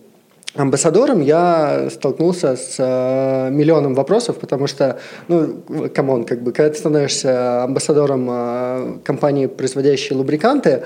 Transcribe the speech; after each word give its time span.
амбассадором 0.54 1.20
я 1.20 1.88
столкнулся 1.91 2.56
с 2.56 2.77
э, 2.78 3.50
миллионом 3.50 3.94
вопросов, 3.94 4.38
потому 4.38 4.66
что, 4.66 4.98
ну, 5.28 5.62
come 5.94 6.12
on, 6.12 6.24
как 6.24 6.42
бы, 6.42 6.52
когда 6.52 6.70
ты 6.70 6.78
становишься 6.78 7.64
амбассадором 7.64 8.28
э, 8.30 8.98
компании, 9.04 9.46
производящей 9.46 10.16
лубриканты, 10.16 10.82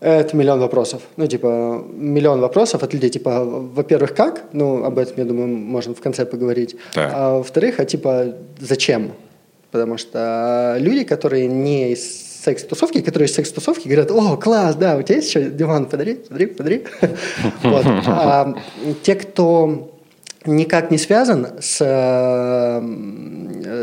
это 0.00 0.36
миллион 0.36 0.60
вопросов. 0.60 1.02
Ну, 1.16 1.26
типа, 1.26 1.84
миллион 1.92 2.40
вопросов 2.40 2.84
от 2.84 2.94
людей, 2.94 3.10
типа, 3.10 3.44
во-первых, 3.44 4.14
как? 4.14 4.44
Ну, 4.52 4.84
об 4.84 4.96
этом, 4.96 5.14
я 5.16 5.24
думаю, 5.24 5.48
можно 5.48 5.92
в 5.92 6.00
конце 6.00 6.24
поговорить. 6.24 6.76
Так. 6.94 7.12
А 7.12 7.36
во-вторых, 7.38 7.80
а 7.80 7.84
типа, 7.84 8.34
зачем? 8.60 9.10
Потому 9.72 9.98
что 9.98 10.76
люди, 10.78 11.02
которые 11.02 11.48
не 11.48 11.92
из 11.92 12.27
секс-тусовки, 12.44 13.00
которые 13.00 13.28
секс-тусовки 13.28 13.88
говорят, 13.88 14.10
о, 14.10 14.36
класс, 14.36 14.76
да, 14.76 14.96
у 14.96 15.02
тебя 15.02 15.16
есть 15.16 15.28
еще 15.28 15.50
диван, 15.50 15.86
подари, 15.86 16.14
подари, 16.14 16.46
подари. 16.46 16.84
а, 17.62 18.54
те, 19.02 19.14
кто 19.14 19.97
никак 20.48 20.90
не 20.90 20.98
связан 20.98 21.46
с, 21.60 21.78
э, 21.80 22.80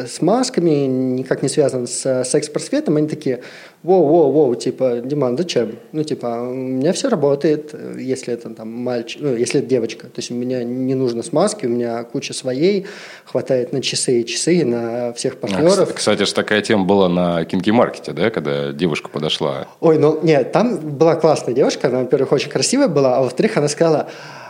с 0.08 0.22
масками, 0.22 0.86
никак 0.88 1.44
не 1.44 1.50
связан 1.50 1.88
с 1.88 2.24
секс-просветом, 2.26 2.98
они 2.98 3.08
такие, 3.08 3.42
воу-воу-воу, 3.84 4.56
типа, 4.56 5.02
Диман, 5.04 5.38
зачем? 5.38 5.76
Ну, 5.92 6.04
типа, 6.04 6.28
у 6.50 6.54
меня 6.54 6.92
все 6.94 7.08
работает, 7.08 7.74
если 7.98 8.34
это 8.34 8.50
там 8.50 8.72
мальчик, 8.72 9.22
ну, 9.22 9.36
если 9.36 9.60
это 9.60 9.70
девочка, 9.70 10.08
то 10.08 10.18
есть 10.18 10.32
у 10.32 10.34
меня 10.34 10.64
не 10.64 10.96
нужно 10.96 11.24
смазки, 11.24 11.66
у 11.66 11.70
меня 11.70 12.04
куча 12.04 12.34
своей, 12.34 12.88
хватает 13.26 13.72
на 13.72 13.82
часы 13.82 14.22
и 14.22 14.26
часы, 14.26 14.66
на 14.66 15.14
всех 15.14 15.38
партнеров. 15.38 15.90
А, 15.92 15.94
кстати 15.94 16.24
же, 16.24 16.34
такая 16.34 16.62
тема 16.62 16.86
была 16.86 17.10
на 17.10 17.46
Кинки-маркете, 17.46 18.12
да, 18.14 18.30
когда 18.32 18.72
девушка 18.72 19.10
подошла? 19.10 19.68
Ой, 19.80 20.00
ну, 20.00 20.20
нет, 20.24 20.52
там 20.52 20.78
была 20.78 21.16
классная 21.16 21.54
девушка, 21.54 21.88
она, 21.88 22.00
во-первых, 22.00 22.32
очень 22.32 22.50
красивая 22.50 22.88
была, 22.88 23.18
а 23.18 23.22
во-вторых, 23.22 23.58
она 23.58 23.68
сказала, 23.68 24.08
а, 24.10 24.45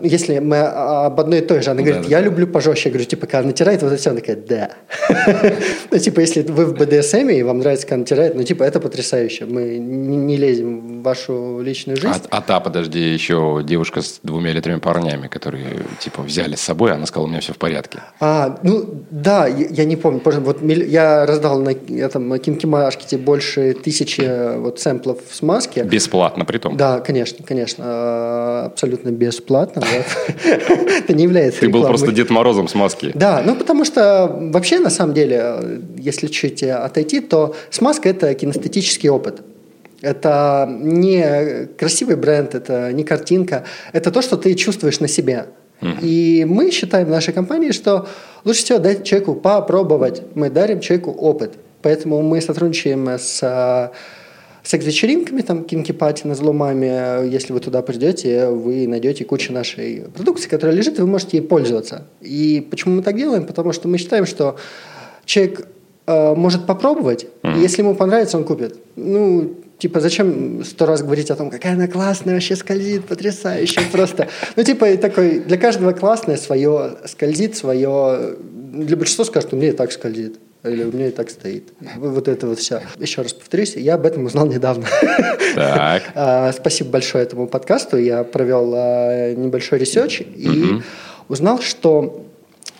если 0.00 0.38
мы 0.38 0.58
об 0.58 1.20
одной 1.20 1.40
и 1.40 1.42
той 1.42 1.60
же, 1.62 1.70
она 1.70 1.82
говорит, 1.82 2.02
да, 2.02 2.08
я 2.08 2.18
да. 2.18 2.24
люблю 2.24 2.46
пожестче. 2.46 2.88
Я 2.88 2.92
говорю, 2.92 3.06
типа, 3.06 3.26
когда 3.26 3.46
натирает, 3.46 3.82
вот 3.82 3.88
это 3.88 4.00
все, 4.00 4.10
она 4.10 4.20
такая, 4.20 4.36
да. 4.36 4.70
ну, 5.90 5.98
типа, 5.98 6.20
если 6.20 6.42
вы 6.42 6.64
в 6.64 6.74
БДСМ 6.74 7.28
и 7.28 7.42
вам 7.42 7.58
нравится, 7.58 7.86
когда 7.86 8.00
натирает, 8.00 8.34
ну, 8.34 8.42
типа, 8.42 8.62
это 8.62 8.80
потрясающе. 8.80 9.44
Мы 9.44 9.76
не, 9.78 10.36
лезем 10.36 11.00
в 11.00 11.02
вашу 11.02 11.60
личную 11.60 11.96
жизнь. 11.96 12.22
А, 12.30 12.38
а 12.38 12.40
та, 12.40 12.60
подожди, 12.60 13.00
еще 13.00 13.62
девушка 13.62 14.00
с 14.00 14.20
двумя 14.22 14.52
или 14.52 14.60
тремя 14.60 14.78
парнями, 14.78 15.28
которые, 15.28 15.84
типа, 15.98 16.22
взяли 16.22 16.54
с 16.54 16.62
собой, 16.62 16.92
она 16.92 17.04
сказала, 17.04 17.26
у 17.26 17.30
меня 17.30 17.40
все 17.40 17.52
в 17.52 17.58
порядке. 17.58 17.98
А, 18.18 18.58
ну, 18.62 19.04
да, 19.10 19.46
я, 19.46 19.66
я 19.68 19.84
не 19.84 19.96
помню. 19.96 20.22
Вот 20.24 20.62
я 20.62 21.26
раздал 21.26 21.60
на 21.60 21.70
этом 21.70 22.38
кинки-марашкете 22.38 23.18
больше 23.18 23.74
тысячи 23.74 24.56
вот 24.58 24.80
сэмплов 24.80 25.18
смазки. 25.30 25.80
Бесплатно 25.80 26.46
при 26.46 26.56
том? 26.56 26.78
Да, 26.78 27.00
конечно, 27.00 27.44
конечно. 27.44 27.84
А, 27.86 28.66
абсолютно 28.66 29.10
бесплатно 29.10 29.49
бесплатно. 29.50 29.82
Это 30.44 31.12
не 31.12 31.24
является 31.24 31.60
Ты 31.60 31.68
был 31.68 31.84
просто 31.84 32.12
Дед 32.12 32.30
Морозом 32.30 32.68
с 32.68 32.74
маски. 32.74 33.12
Да, 33.14 33.42
ну 33.44 33.56
потому 33.56 33.84
что 33.84 34.36
вообще 34.52 34.78
на 34.78 34.90
самом 34.90 35.14
деле, 35.14 35.80
если 35.98 36.28
чуть 36.28 36.62
отойти, 36.62 37.20
то 37.20 37.54
смазка– 37.70 38.08
это 38.10 38.34
кинестетический 38.34 39.08
опыт. 39.10 39.42
Это 40.02 40.68
не 40.80 41.66
красивый 41.78 42.16
бренд, 42.16 42.54
это 42.54 42.92
не 42.92 43.04
картинка, 43.04 43.64
это 43.92 44.10
то, 44.10 44.22
что 44.22 44.36
ты 44.36 44.54
чувствуешь 44.54 45.00
на 45.00 45.08
себе. 45.08 45.46
И 46.02 46.46
мы 46.46 46.70
считаем 46.70 47.06
в 47.06 47.10
нашей 47.10 47.32
компании, 47.32 47.72
что 47.72 48.06
лучше 48.44 48.64
всего 48.64 48.78
дать 48.78 49.02
человеку 49.02 49.34
попробовать. 49.34 50.22
Мы 50.34 50.50
дарим 50.50 50.80
человеку 50.80 51.10
опыт. 51.10 51.54
Поэтому 51.80 52.20
мы 52.20 52.42
сотрудничаем 52.42 53.08
с 53.08 53.90
секс-вечеринками, 54.62 55.42
там, 55.42 55.64
кинки-пати 55.64 56.26
на 56.26 56.34
зломами, 56.34 57.28
если 57.28 57.52
вы 57.52 57.60
туда 57.60 57.82
придете, 57.82 58.48
вы 58.48 58.86
найдете 58.86 59.24
кучу 59.24 59.52
нашей 59.52 60.04
продукции, 60.14 60.48
которая 60.48 60.76
лежит, 60.76 60.98
и 60.98 61.02
вы 61.02 61.08
можете 61.08 61.38
ей 61.38 61.42
пользоваться. 61.42 62.06
И 62.20 62.66
почему 62.70 62.96
мы 62.96 63.02
так 63.02 63.16
делаем? 63.16 63.46
Потому 63.46 63.72
что 63.72 63.88
мы 63.88 63.98
считаем, 63.98 64.26
что 64.26 64.56
человек 65.24 65.66
э, 66.06 66.34
может 66.34 66.66
попробовать, 66.66 67.26
mm-hmm. 67.42 67.58
и 67.58 67.62
если 67.62 67.82
ему 67.82 67.94
понравится, 67.94 68.36
он 68.36 68.44
купит. 68.44 68.76
Ну, 68.96 69.56
типа, 69.78 70.00
зачем 70.00 70.64
сто 70.64 70.86
раз 70.86 71.02
говорить 71.02 71.30
о 71.30 71.36
том, 71.36 71.50
какая 71.50 71.72
она 71.72 71.88
классная, 71.88 72.34
вообще 72.34 72.56
скользит, 72.56 73.06
потрясающе, 73.06 73.80
просто. 73.92 74.28
Ну, 74.56 74.62
типа, 74.62 74.96
такой, 74.96 75.40
для 75.40 75.56
каждого 75.56 75.92
классное 75.92 76.36
свое 76.36 76.98
скользит, 77.06 77.56
свое... 77.56 78.36
Для 78.72 78.96
большинства 78.96 79.24
скажут, 79.24 79.52
у 79.52 79.56
меня 79.56 79.70
и 79.70 79.72
так 79.72 79.90
скользит. 79.90 80.38
Или 80.62 80.84
у 80.84 80.92
меня 80.92 81.08
и 81.08 81.10
так 81.10 81.30
стоит. 81.30 81.72
Вот 81.96 82.28
это 82.28 82.46
вот 82.46 82.58
все. 82.58 82.82
Еще 82.98 83.22
раз 83.22 83.32
повторюсь, 83.32 83.76
я 83.76 83.94
об 83.94 84.04
этом 84.04 84.26
узнал 84.26 84.46
недавно. 84.46 84.86
Так. 85.54 86.02
А, 86.14 86.52
спасибо 86.52 86.90
большое 86.90 87.24
этому 87.24 87.46
подкасту. 87.46 87.96
Я 87.96 88.24
провел 88.24 88.72
а, 88.76 89.34
небольшой 89.34 89.78
research 89.78 90.20
и 90.20 90.80
узнал, 91.28 91.60
что 91.60 92.26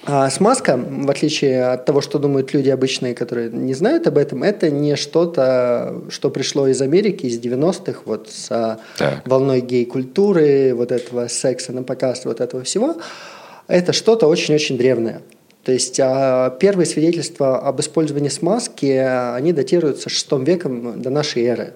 а, 0.05 0.31
смазка, 0.31 0.77
в 0.77 1.11
отличие 1.11 1.65
от 1.65 1.85
того, 1.85 2.00
что 2.00 2.19
думают 2.19 2.53
люди 2.53 2.69
обычные, 2.69 3.15
которые 3.15 3.50
не 3.50 3.75
знают 3.75 4.06
об 4.06 4.19
этом, 4.19 4.43
это 4.43 4.71
не 4.71 4.97
что-то, 4.97 6.03
что 6.11 6.31
пришло 6.31 6.67
из 6.69 6.81
Америки, 6.81 7.26
из 7.26 7.38
90-х, 7.38 8.00
вот 8.05 8.29
с 8.31 8.79
так. 8.99 9.26
волной 9.26 9.61
гей-культуры, 9.61 10.75
вот 10.75 10.93
этого 10.93 11.29
секса 11.29 11.73
на 11.73 11.83
показ, 11.83 12.25
вот 12.25 12.41
этого 12.41 12.62
всего. 12.62 12.97
Это 13.69 13.93
что-то 13.93 14.26
очень-очень 14.26 14.76
древнее. 14.79 15.21
То 15.65 15.73
есть 15.73 16.01
а, 16.01 16.51
первые 16.51 16.87
свидетельства 16.87 17.59
об 17.59 17.81
использовании 17.81 18.29
смазки, 18.29 18.87
они 18.87 19.53
датируются 19.53 20.09
VI 20.09 20.45
веком 20.45 21.03
до 21.03 21.11
нашей 21.11 21.45
эры. 21.45 21.75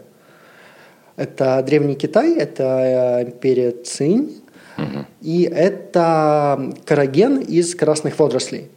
Это 1.17 1.63
Древний 1.65 1.95
Китай, 1.95 2.35
это 2.35 3.25
империя 3.27 3.71
Цинь, 3.71 4.43
угу. 4.77 5.07
и 5.21 5.43
это 5.43 6.75
караген 6.87 7.39
из 7.39 7.75
красных 7.75 8.19
водорослей. 8.19 8.71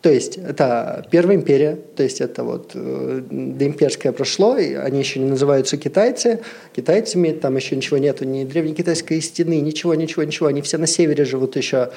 То 0.00 0.10
есть 0.10 0.36
это 0.36 1.06
Первая 1.10 1.36
империя, 1.36 1.78
то 1.96 2.02
есть 2.02 2.20
это 2.20 2.44
вот 2.44 2.72
э, 2.74 3.22
доимперское 3.30 4.12
прошло, 4.12 4.58
и 4.58 4.74
они 4.74 4.98
еще 4.98 5.18
не 5.18 5.30
называются 5.30 5.78
китайцы, 5.78 6.40
китайцами, 6.76 7.32
там 7.32 7.56
еще 7.56 7.74
ничего 7.74 7.96
нету, 7.96 8.26
ни 8.26 8.44
древнекитайской 8.44 9.22
стены, 9.22 9.60
ничего, 9.60 9.94
ничего, 9.94 10.22
ничего, 10.24 10.48
они 10.48 10.60
все 10.60 10.76
на 10.76 10.86
севере 10.86 11.24
живут 11.24 11.56
еще. 11.56 11.88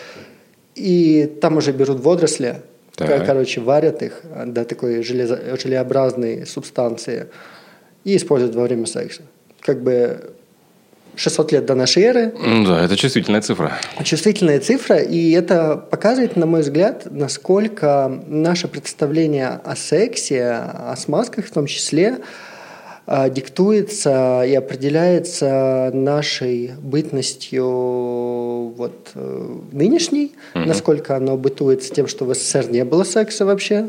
И 0.77 1.25
там 1.41 1.57
уже 1.57 1.71
берут 1.71 2.00
водоросли, 2.00 2.62
Так. 2.95 3.25
короче, 3.25 3.62
варят 3.62 4.01
их 4.03 4.21
до 4.45 4.63
такой 4.63 5.03
железо, 5.03 5.39
желеобразной 5.62 6.45
субстанции 6.45 7.27
и 8.03 8.15
используют 8.15 8.56
во 8.56 8.63
время 8.63 8.85
секса. 8.85 9.21
Как 9.62 9.81
бы 9.81 10.33
600 11.15 11.51
лет 11.51 11.65
до 11.65 11.74
нашей 11.74 12.03
эры, 12.03 12.33
Да, 12.68 12.85
это 12.85 12.95
чувствительная 12.95 13.41
цифра. 13.41 13.71
чувствительная 14.03 14.59
цифра, 14.59 14.97
и 14.97 15.31
это 15.31 15.75
показывает, 15.77 16.35
на 16.35 16.45
мой 16.45 16.62
взгляд, 16.62 17.07
насколько 17.09 18.21
наше 18.27 18.68
представление 18.68 19.59
о 19.65 19.75
сексе, 19.75 20.44
о 20.44 20.95
смазках 20.95 21.45
в 21.45 21.51
том 21.51 21.65
числе, 21.65 22.18
диктуется 23.30 24.44
и 24.45 24.54
определяется 24.54 25.92
нашей 25.94 26.74
бытностью 26.81 27.63
вот, 27.63 29.12
э, 29.15 29.57
нынешней, 29.71 30.36
насколько 30.54 31.15
оно 31.15 31.38
бытует 31.38 31.83
с 31.83 31.89
тем, 31.89 32.07
что 32.07 32.25
в 32.25 32.36
СССР 32.36 32.69
не 32.69 32.83
было 32.83 33.04
секса 33.06 33.45
вообще. 33.45 33.88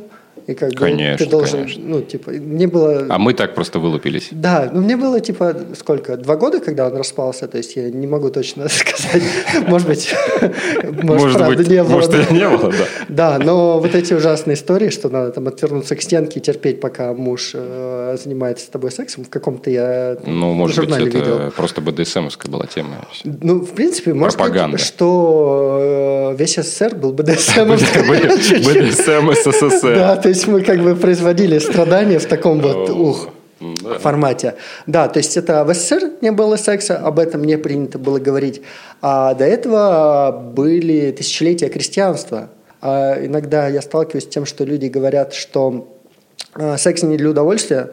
И 0.49 0.55
как 0.55 0.71
бы 0.71 0.77
Конечно, 0.77 1.19
ты 1.19 1.31
должен, 1.31 1.59
конечно. 1.59 1.83
ну, 1.87 2.01
типа, 2.01 2.31
не 2.31 2.67
было... 2.67 3.07
А 3.11 3.19
мы 3.19 3.35
так 3.35 3.55
просто 3.55 3.79
вылупились. 3.79 4.29
Да, 4.31 4.71
ну 4.73 4.81
мне 4.81 4.97
было 4.97 5.21
типа 5.21 5.55
сколько, 5.77 6.17
два 6.17 6.37
года, 6.37 6.61
когда 6.61 6.87
он 6.87 6.97
распался, 6.97 7.47
то 7.49 7.59
есть 7.59 7.77
я 7.77 7.91
не 7.91 8.07
могу 8.07 8.31
точно 8.31 8.67
сказать, 8.71 9.23
может 9.67 9.87
быть, 9.87 10.15
может, 11.03 11.37
правда, 11.37 11.65
не 11.65 11.85
было. 11.85 11.93
может, 11.93 12.31
не 12.31 12.49
было, 12.49 12.73
да. 12.73 12.87
Да, 13.09 13.45
но 13.45 13.79
вот 13.79 13.95
эти 13.95 14.15
ужасные 14.15 14.55
истории, 14.55 14.89
что 14.89 15.11
надо 15.11 15.33
там 15.33 15.49
отвернуться 15.49 15.95
к 15.97 16.01
стенке 16.01 16.41
и 16.41 16.43
терпеть, 16.43 16.81
пока 16.81 17.13
муж 17.13 17.51
э, 17.53 18.17
занимается 18.23 18.65
с 18.65 18.69
тобой 18.69 18.91
сексом, 18.91 19.25
в 19.25 19.29
каком-то 19.29 19.69
я 19.69 20.17
Ну, 20.25 20.55
может 20.55 20.79
быть, 20.79 21.15
это 21.15 21.53
просто 21.55 21.83
БДСМовская 21.83 22.51
была 22.51 22.65
тема. 22.65 23.07
Ну, 23.25 23.61
в 23.61 23.73
принципе, 23.73 24.15
Пропаганда. 24.15 24.79
быть, 24.79 24.87
что 24.87 26.33
э, 26.33 26.37
весь 26.39 26.55
СССР 26.55 26.95
был 26.95 27.13
БДСМ. 27.13 27.69
БДСМ 27.69 29.33
СССР. 29.33 29.95
Да, 29.95 30.17
то 30.17 30.29
есть 30.31 30.38
мы 30.47 30.63
как 30.63 30.81
бы 30.81 30.95
производили 30.95 31.59
страдания 31.59 32.19
в 32.19 32.27
таком 32.27 32.61
вот, 32.61 32.91
ух, 32.91 33.29
Да. 33.61 33.99
формате. 33.99 34.55
Да, 34.87 35.09
то 35.09 35.19
есть 35.19 35.37
это 35.37 35.65
в 35.65 35.75
СССР 35.75 36.13
не 36.21 36.31
было 36.31 36.57
секса, 36.57 36.97
об 36.99 37.19
этом 37.19 37.45
не 37.45 37.59
принято 37.59 37.99
было 37.99 38.19
говорить. 38.19 38.63
А 39.03 39.35
до 39.35 39.45
этого 39.45 40.53
были 40.55 41.11
тысячелетия 41.11 41.69
крестьянства. 41.69 42.51
А 42.81 43.17
иногда 43.25 43.69
я 43.69 43.83
сталкиваюсь 43.83 44.25
с 44.25 44.29
тем, 44.29 44.47
что 44.47 44.65
люди 44.65 44.87
говорят, 44.87 45.35
что 45.35 45.89
а, 46.55 46.77
секс 46.77 47.03
не 47.03 47.17
для 47.17 47.31
удовольствия, 47.31 47.91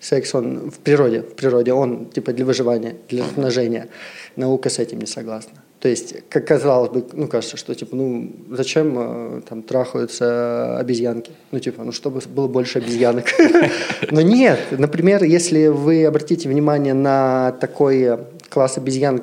секс 0.00 0.34
он 0.34 0.70
в 0.70 0.78
природе, 0.80 1.22
в 1.22 1.34
природе 1.34 1.72
он 1.72 2.06
типа 2.06 2.32
для 2.32 2.44
выживания, 2.44 2.96
для 3.08 3.24
размножения. 3.24 3.88
Наука 4.36 4.68
с 4.68 4.78
этим 4.78 4.98
не 4.98 5.06
согласна. 5.06 5.59
То 5.80 5.88
есть, 5.88 6.14
как 6.28 6.46
казалось 6.46 6.90
бы, 6.90 7.04
ну 7.14 7.26
кажется, 7.26 7.56
что 7.56 7.74
типа, 7.74 7.96
ну 7.96 8.30
зачем 8.50 8.96
э, 8.98 9.40
там 9.48 9.62
трахаются 9.62 10.78
обезьянки? 10.78 11.32
Ну 11.52 11.58
типа, 11.58 11.82
ну 11.84 11.92
чтобы 11.92 12.20
было 12.28 12.48
больше 12.48 12.78
обезьянок. 12.78 13.24
Но 14.10 14.20
нет, 14.20 14.60
например, 14.72 15.24
если 15.24 15.68
вы 15.68 16.04
обратите 16.04 16.50
внимание 16.50 16.92
на 16.92 17.52
такой 17.52 18.18
класс 18.50 18.76
обезьян, 18.76 19.22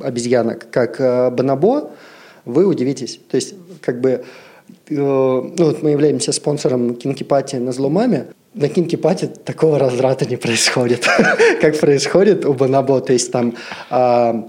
обезьянок, 0.00 0.70
как 0.70 1.00
э, 1.00 1.30
бонобо, 1.30 1.90
вы 2.44 2.66
удивитесь. 2.66 3.18
То 3.28 3.34
есть, 3.34 3.54
как 3.80 4.00
бы, 4.00 4.10
э, 4.10 4.22
ну, 4.90 5.52
вот 5.58 5.82
мы 5.82 5.90
являемся 5.90 6.30
спонсором 6.30 6.94
кинкипати 6.94 7.56
на 7.56 7.72
зломаме, 7.72 8.28
на 8.54 8.68
кинкипати 8.68 9.26
такого 9.26 9.80
разрата 9.80 10.24
не 10.24 10.36
происходит, 10.36 11.04
как 11.60 11.80
происходит 11.80 12.44
у 12.44 12.54
бонобо. 12.54 13.00
То 13.00 13.12
есть 13.12 13.32
там 13.32 13.54
а, 13.90 14.48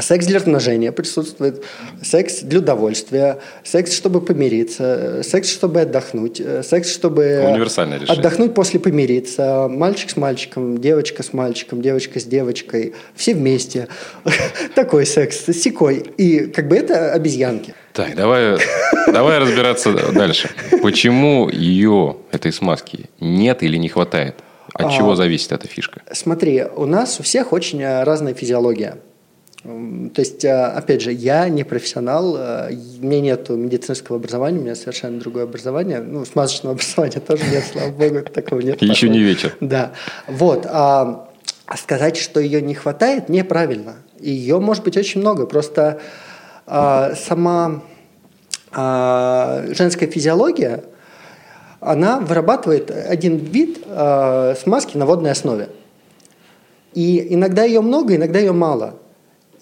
секс 0.00 0.26
для 0.26 0.38
размножения 0.38 0.92
присутствует, 0.92 1.64
секс 2.02 2.40
для 2.40 2.60
удовольствия, 2.60 3.38
секс, 3.62 3.92
чтобы 3.94 4.20
помириться, 4.20 5.22
секс, 5.22 5.50
чтобы 5.50 5.82
отдохнуть, 5.82 6.40
секс, 6.64 6.90
чтобы 6.92 7.44
Универсальное 7.50 7.98
решение. 7.98 8.18
отдохнуть 8.18 8.54
после 8.54 8.80
помириться, 8.80 9.68
мальчик 9.68 10.10
с 10.10 10.16
мальчиком, 10.16 10.78
девочка 10.78 11.22
с 11.22 11.32
мальчиком, 11.32 11.82
девочка 11.82 12.20
с 12.20 12.24
девочкой, 12.24 12.94
все 13.14 13.34
вместе. 13.34 13.88
Такой 14.74 15.04
секс, 15.06 15.44
секой. 15.46 15.98
И 16.16 16.46
как 16.46 16.68
бы 16.68 16.76
это 16.76 17.12
обезьянки. 17.12 17.74
Так, 17.92 18.14
давай, 18.14 18.56
давай 19.12 19.38
разбираться 19.38 19.92
дальше. 20.12 20.48
Почему 20.82 21.50
ее, 21.50 22.16
этой 22.30 22.52
смазки, 22.52 23.10
нет 23.20 23.62
или 23.62 23.76
не 23.76 23.88
хватает? 23.90 24.36
От 24.72 24.86
А. 24.86 24.90
чего 24.96 25.14
зависит 25.16 25.52
эта 25.52 25.68
фишка? 25.68 26.00
Смотри, 26.12 26.64
у 26.64 26.86
нас 26.86 27.20
у 27.20 27.22
всех 27.22 27.52
очень 27.52 27.82
э, 27.82 28.04
разная 28.04 28.32
физиология. 28.32 28.96
То 29.62 30.20
есть, 30.20 30.44
э, 30.44 30.52
опять 30.52 31.02
же, 31.02 31.12
я 31.12 31.48
не 31.48 31.62
профессионал, 31.62 32.36
э, 32.36 32.72
у 33.00 33.06
меня 33.06 33.20
нет 33.20 33.48
медицинского 33.48 34.18
образования, 34.18 34.58
у 34.58 34.62
меня 34.62 34.74
совершенно 34.74 35.20
другое 35.20 35.44
образование. 35.44 36.00
Ну, 36.00 36.24
смазочного 36.24 36.74
образования 36.74 37.20
тоже 37.20 37.44
нет, 37.48 37.64
слава 37.70 37.92
богу, 37.92 38.22
такого 38.22 38.60
нет. 38.60 38.82
Еще 38.82 39.08
не 39.08 39.20
вечер. 39.20 39.56
Да, 39.60 39.92
вот. 40.26 40.66
А, 40.68 41.28
а 41.66 41.76
сказать, 41.76 42.16
что 42.16 42.40
ее 42.40 42.60
не 42.60 42.74
хватает, 42.74 43.28
неправильно. 43.28 43.94
Ее 44.18 44.58
может 44.58 44.82
быть 44.82 44.96
очень 44.96 45.20
много. 45.20 45.46
Просто 45.46 46.00
а, 46.66 47.14
сама 47.14 47.82
а, 48.72 49.64
женская 49.68 50.08
физиология, 50.08 50.82
она 51.80 52.18
вырабатывает 52.18 52.90
один 52.90 53.36
вид 53.36 53.84
а, 53.86 54.54
смазки 54.60 54.96
на 54.96 55.06
водной 55.06 55.30
основе. 55.30 55.68
И 56.94 57.34
иногда 57.34 57.62
ее 57.62 57.80
много, 57.80 58.16
иногда 58.16 58.40
ее 58.40 58.52
мало. 58.52 58.96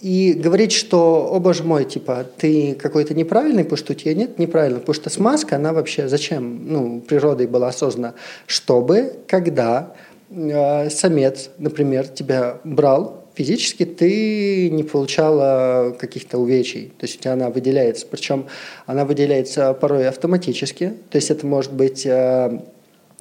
И 0.01 0.33
говорить, 0.33 0.73
что, 0.73 1.29
о 1.31 1.41
боже 1.41 1.63
мой, 1.63 1.85
типа, 1.85 2.27
ты 2.39 2.75
какой-то 2.75 3.13
неправильный, 3.13 3.65
потому 3.65 3.77
что 3.77 3.93
у 3.93 3.97
тебя 3.97 4.15
нет, 4.15 4.39
неправильно. 4.39 4.79
Потому 4.81 4.95
что 4.95 5.11
смазка, 5.11 5.57
она 5.57 5.73
вообще 5.75 6.09
зачем, 6.09 6.73
ну, 6.73 7.01
природой 7.01 7.47
была 7.47 7.71
создана? 7.71 8.15
Чтобы, 8.47 9.13
когда 9.27 9.95
э, 10.31 10.89
самец, 10.89 11.51
например, 11.59 12.07
тебя 12.09 12.61
брал, 12.65 13.27
физически 13.35 13.85
ты 13.85 14.71
не 14.71 14.85
получала 14.85 15.95
каких-то 15.99 16.39
увечий. 16.39 16.93
То 16.99 17.05
есть 17.05 17.19
у 17.19 17.23
тебя 17.23 17.35
она 17.35 17.51
выделяется. 17.51 18.07
Причем 18.11 18.47
она 18.87 19.05
выделяется 19.05 19.75
порой 19.75 20.09
автоматически. 20.09 20.95
То 21.11 21.17
есть 21.17 21.31
это 21.31 21.47
может 21.47 21.73
быть... 21.73 22.07
э, 22.07 22.61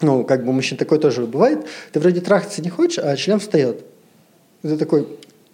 ну, 0.02 0.24
как 0.24 0.46
бы 0.46 0.54
мужчин 0.54 0.78
такое 0.78 0.98
тоже 0.98 1.26
бывает. 1.26 1.66
Ты 1.92 2.00
вроде 2.00 2.22
трахаться 2.22 2.62
не 2.62 2.70
хочешь, 2.70 3.00
а 3.04 3.16
член 3.18 3.40
встает. 3.40 3.84
Ты 4.62 4.78
такой... 4.78 5.08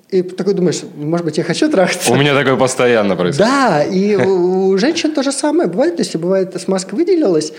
И 0.10 0.22
такой 0.22 0.54
думаешь, 0.54 0.82
может 0.96 1.26
быть, 1.26 1.38
я 1.38 1.44
хочу 1.44 1.70
трахаться? 1.70 2.12
У 2.12 2.16
меня 2.16 2.36
такое 2.36 2.56
постоянно 2.56 3.16
происходит. 3.16 3.52
Да, 3.52 3.84
и 3.84 4.16
у 4.16 4.78
женщин 4.78 5.12
то 5.14 5.24
же 5.24 5.32
самое 5.32 5.68
бывает. 5.68 5.96
То 5.96 6.04
есть 6.04 6.16
бывает, 6.16 6.56
смазка 6.62 6.94
выделилась, 6.94 7.54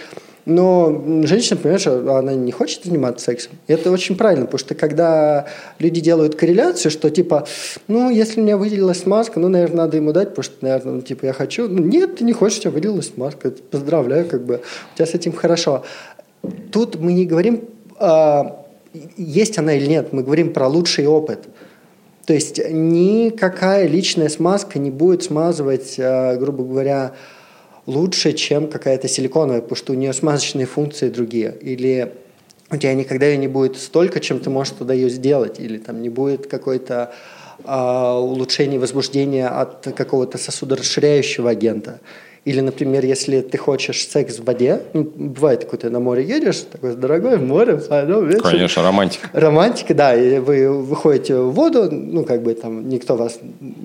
но 0.47 1.03
женщина, 1.25 1.59
понимаешь, 1.59 1.87
она 1.89 2.35
не 2.35 2.53
хочет 2.53 2.85
заниматься 2.85 3.25
сексом. 3.25 3.53
И 3.67 3.73
это 3.73 3.91
очень 3.91 4.17
правильно, 4.17 4.45
потому 4.45 4.61
что 4.61 4.77
когда 4.77 5.47
люди 5.81 6.01
делают 6.01 6.37
корреляцию, 6.37 6.93
что 6.93 7.11
типа, 7.11 7.49
ну, 7.89 8.11
если 8.11 8.41
у 8.41 8.45
меня 8.45 8.57
выделилась 8.57 9.01
смазка, 9.01 9.41
ну, 9.41 9.49
наверное, 9.49 9.79
надо 9.79 9.97
ему 9.97 10.13
дать, 10.13 10.29
потому 10.29 10.45
что, 10.45 10.55
наверное, 10.61 10.95
ну, 10.95 11.03
типа, 11.03 11.27
я 11.27 11.33
хочу. 11.33 11.69
Ну, 11.69 11.83
нет, 11.83 12.17
ты 12.17 12.25
не 12.25 12.33
хочешь, 12.33 12.59
у 12.59 12.61
тебя 12.63 12.71
выделилась 12.71 13.13
смазка. 13.13 13.51
Поздравляю, 13.51 14.25
как 14.25 14.45
бы, 14.45 14.61
у 14.93 14.97
тебя 14.97 15.07
с 15.07 15.15
этим 15.15 15.33
хорошо. 15.33 15.85
Тут 16.71 16.95
мы 17.01 17.13
не 17.13 17.27
говорим, 17.27 17.65
а, 17.99 18.65
есть 19.17 19.59
она 19.59 19.75
или 19.75 19.87
нет, 19.87 20.13
мы 20.13 20.23
говорим 20.23 20.53
про 20.53 20.69
лучший 20.69 21.09
опыт. 21.09 21.41
То 22.27 22.35
есть 22.35 22.61
никакая 22.69 23.87
личная 23.87 24.29
смазка 24.29 24.81
не 24.81 24.91
будет 24.91 25.23
смазывать, 25.23 25.95
э, 25.97 26.37
грубо 26.37 26.65
говоря, 26.65 27.15
лучше, 27.87 28.33
чем 28.33 28.69
какая-то 28.69 29.07
силиконовая, 29.07 29.61
потому 29.61 29.77
что 29.77 29.93
у 29.93 29.97
нее 29.97 30.13
смазочные 30.13 30.67
функции 30.67 31.09
другие. 31.09 31.57
Или 31.61 32.13
у 32.71 32.77
тебя 32.77 32.95
никогда 32.95 33.27
ее 33.27 33.37
не 33.37 33.47
будет 33.47 33.77
столько, 33.77 34.19
чем 34.19 34.41
ты 34.41 34.51
можешь 34.51 34.75
туда 34.75 34.93
ее 34.93 35.09
сделать. 35.09 35.61
Или 35.61 35.79
там 35.79 36.03
не 36.03 36.09
будет 36.09 36.49
какой-то 36.49 37.13
а, 37.65 38.19
улучшения 38.19 38.81
возбуждения 38.81 39.47
от 39.47 39.87
какого-то 39.97 40.37
сосудорасширяющего 40.37 41.51
агента. 41.51 42.01
Или, 42.47 42.61
например, 42.61 43.05
если 43.05 43.41
ты 43.41 43.59
хочешь 43.59 44.07
секс 44.07 44.39
в 44.39 44.45
воде, 44.45 44.81
ну, 44.93 45.03
бывает 45.03 45.63
такое, 45.63 45.81
ты 45.81 45.91
на 45.91 45.99
море 45.99 46.23
едешь, 46.23 46.61
такое 46.71 46.95
дорогое 46.95 47.39
море, 47.39 47.77
пойдем 47.77 48.29
вечер. 48.29 48.43
Конечно, 48.43 48.85
романтика. 48.85 49.29
Романтика, 49.33 49.95
да, 49.95 50.15
и 50.15 50.39
вы 50.39 50.71
выходите 50.71 51.35
в 51.35 51.51
воду, 51.51 51.91
ну, 51.91 52.25
как 52.25 52.45
бы 52.45 52.55
там 52.55 52.89
никто 52.89 53.17
вас, 53.17 53.41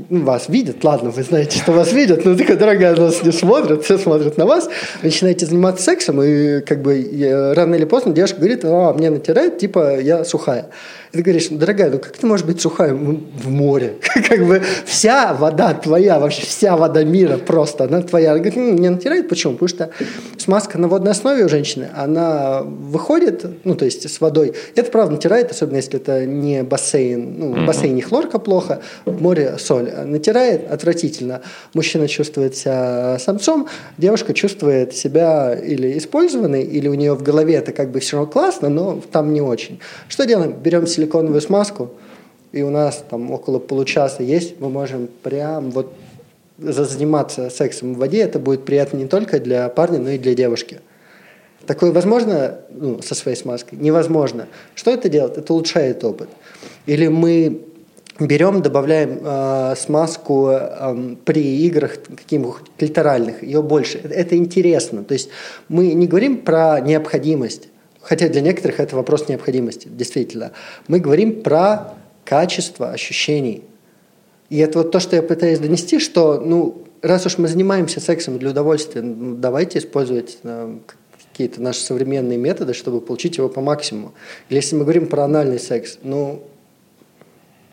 ну, 0.10 0.24
вас 0.26 0.48
видит, 0.48 0.84
ладно, 0.84 1.10
вы 1.10 1.24
знаете, 1.24 1.58
что 1.58 1.72
вас 1.72 1.92
видят, 1.92 2.24
но 2.24 2.36
такая 2.36 2.56
дорогая 2.56 2.96
нас 2.96 3.24
не 3.24 3.32
смотрят, 3.32 3.84
все 3.84 3.98
смотрят 3.98 4.38
на 4.38 4.46
вас, 4.46 4.66
вы 5.02 5.06
начинаете 5.06 5.48
заниматься 5.48 5.84
сексом, 5.84 6.22
и 6.22 6.62
как 6.62 6.84
бы 6.84 7.54
рано 7.56 7.74
или 7.74 7.86
поздно 7.86 8.14
девушка 8.14 8.38
говорит, 8.38 8.64
а, 8.64 8.94
мне 8.94 9.10
натирает, 9.10 9.58
типа, 9.58 10.00
я 10.00 10.24
сухая. 10.24 10.68
И 11.14 11.18
ты 11.18 11.24
говоришь, 11.24 11.50
дорогая, 11.50 11.92
ну 11.92 12.00
как 12.00 12.16
ты 12.16 12.26
можешь 12.26 12.46
быть 12.46 12.62
сухая 12.62 12.94
в 12.94 13.50
море? 13.50 13.96
Как 14.30 14.46
бы 14.46 14.62
вся 14.86 15.34
вода 15.34 15.74
твоя, 15.74 16.20
вообще 16.20 16.44
вся 16.44 16.78
вода 16.78 17.04
мира 17.04 17.38
просто, 17.38 17.84
она 17.84 18.02
твоя. 18.02 18.32
Она 18.32 18.40
говорит, 18.40 18.58
«М, 18.58 18.76
мне 18.76 18.90
натирает, 18.90 19.28
почему? 19.28 19.54
Потому 19.54 19.68
что 19.68 19.90
смазка 20.38 20.78
на 20.78 20.88
водной 20.88 21.12
основе 21.12 21.44
у 21.44 21.50
женщины, 21.50 21.90
она 21.94 22.62
выходит, 22.62 23.46
ну, 23.66 23.76
то 23.76 23.84
есть 23.84 24.10
с 24.10 24.22
водой. 24.22 24.54
Это, 24.76 24.90
правда, 24.90 25.16
натирает, 25.16 25.52
особенно 25.52 25.78
если 25.78 25.98
это 25.98 26.26
не 26.26 26.64
бассейн. 26.64 27.36
Ну, 27.38 27.64
в 27.64 27.66
бассейне 27.66 28.02
хлорка 28.02 28.40
плохо, 28.40 28.82
в 29.04 29.22
море 29.22 29.56
соль. 29.60 29.92
Натирает 30.06 30.72
отвратительно. 30.72 31.42
Мужчина 31.74 32.08
чувствует 32.08 32.56
себя 32.56 33.18
самцом, 33.20 33.68
девушка 33.98 34.34
чувствует 34.34 34.96
себя 34.96 35.56
или 35.56 35.98
использованной, 35.98 36.64
или 36.64 36.88
у 36.88 36.94
нее 36.94 37.16
в 37.16 37.24
голове 37.24 37.56
это 37.56 37.74
как 37.74 37.92
бы 37.92 38.00
все 38.00 38.16
равно 38.16 38.32
классно, 38.32 38.70
но 38.70 39.02
там 39.12 39.34
не 39.34 39.42
очень. 39.42 39.80
Что 40.08 40.26
делаем? 40.26 40.54
Берем 40.54 40.88
силиконовую 41.02 41.42
смазку, 41.42 41.92
и 42.52 42.62
у 42.62 42.70
нас 42.70 43.04
там 43.10 43.32
около 43.32 43.60
получаса 43.60 44.24
есть, 44.24 44.60
мы 44.60 44.70
можем 44.70 45.10
прям 45.24 45.72
вот 45.72 45.94
заниматься 46.58 47.50
сексом 47.50 47.96
в 47.96 47.98
воде, 47.98 48.20
это 48.20 48.38
будет 48.38 48.66
приятно 48.66 48.98
не 48.98 49.08
только 49.08 49.40
для 49.40 49.68
парня, 49.70 50.00
но 50.00 50.10
и 50.10 50.18
для 50.20 50.36
девушки. 50.36 50.80
Такое 51.66 51.92
возможно 51.92 52.60
ну, 52.70 53.02
со 53.02 53.16
своей 53.16 53.38
смазкой? 53.38 53.78
Невозможно. 53.80 54.48
Что 54.76 54.92
это 54.92 55.10
делает? 55.10 55.38
Это 55.38 55.54
улучшает 55.54 56.04
опыт. 56.04 56.30
Или 56.88 57.08
мы 57.08 57.62
берем, 58.20 58.62
добавляем 58.62 59.20
э, 59.24 59.76
смазку 59.78 60.50
э, 60.50 61.16
при 61.24 61.66
играх 61.66 61.98
каких-нибудь 62.04 62.56
клиторальных, 62.78 63.44
ее 63.44 63.62
больше. 63.62 64.00
Это, 64.00 64.14
это 64.14 64.36
интересно. 64.36 65.04
То 65.04 65.14
есть 65.14 65.30
мы 65.70 65.94
не 65.94 66.08
говорим 66.08 66.38
про 66.38 66.80
необходимость, 66.80 67.70
хотя 68.02 68.30
для 68.30 68.42
некоторых 68.42 68.80
это 68.80 68.96
вопрос 68.96 69.30
необходимости, 69.30 69.88
действительно. 69.88 70.52
Мы 70.88 71.00
говорим 71.00 71.42
про 71.42 71.94
качество 72.26 72.92
ощущений. 72.92 73.64
И 74.50 74.58
это 74.58 74.80
вот 74.80 74.92
то, 74.92 75.00
что 75.00 75.16
я 75.16 75.24
пытаюсь 75.24 75.60
донести, 75.60 76.00
что, 76.00 76.40
ну, 76.40 76.84
раз 77.02 77.26
уж 77.26 77.38
мы 77.38 77.48
занимаемся 77.48 78.00
сексом 78.00 78.38
для 78.38 78.50
удовольствия, 78.50 79.02
ну, 79.02 79.36
давайте 79.36 79.80
использовать 79.80 80.38
э, 80.44 80.78
какие-то 81.32 81.62
наши 81.62 81.80
современные 81.80 82.38
методы, 82.38 82.74
чтобы 82.74 83.02
получить 83.02 83.38
его 83.38 83.50
по 83.50 83.62
максимуму. 83.62 84.14
Или 84.50 84.58
если 84.58 84.76
мы 84.76 84.84
говорим 84.84 85.08
про 85.08 85.24
анальный 85.24 85.60
секс, 85.60 85.98
ну, 86.04 86.44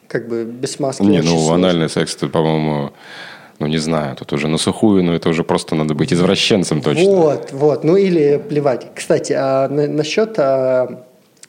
как 0.07 0.29
бы 0.29 0.45
без 0.45 0.79
маски. 0.79 1.03
Не, 1.03 1.21
ну, 1.21 1.31
сложно. 1.31 1.55
анальный 1.55 1.89
секс, 1.89 2.17
это, 2.17 2.29
по-моему, 2.29 2.93
ну, 3.59 3.67
не 3.67 3.79
знаю, 3.79 4.15
тут 4.17 4.33
уже 4.33 4.49
на 4.49 4.59
сухую, 4.59 5.03
но 5.03 5.15
это 5.15 5.29
уже 5.29 5.43
просто 5.43 5.75
надо 5.75 5.95
быть 5.95 6.13
извращенцем 6.13 6.81
точно. 6.81 7.11
Вот, 7.11 7.53
вот, 7.53 7.85
ну 7.85 7.97
или 7.97 8.41
плевать. 8.49 8.87
Кстати, 8.95 9.33
а 9.33 9.69
на, 9.69 9.89
насчет 9.89 10.39
а, 10.39 11.05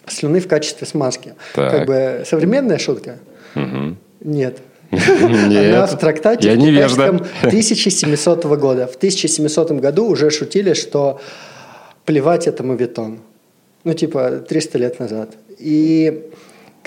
слюны 0.08 0.40
в 0.40 0.48
качестве 0.48 0.88
смазки. 0.88 1.36
Так. 1.54 1.72
Как 1.72 1.88
бы 1.88 2.24
современная 2.26 2.80
шутка? 2.80 3.20
Угу. 3.56 3.96
Нет. 4.22 4.58
Нет, 4.92 5.76
Она 5.76 5.86
в 5.86 6.00
трактате 6.00 6.48
я 6.48 6.58
китайском 6.58 7.22
1700 7.44 8.46
года. 8.46 8.88
В 8.88 8.96
1700 8.96 9.72
году 9.74 10.08
уже 10.08 10.32
шутили, 10.32 10.74
что 10.74 11.22
плевать 12.06 12.48
это 12.48 12.64
мавитон. 12.64 13.20
Ну, 13.84 13.94
типа, 13.94 14.44
300 14.50 14.78
лет 14.80 15.00
назад. 15.00 15.36
И 15.60 16.24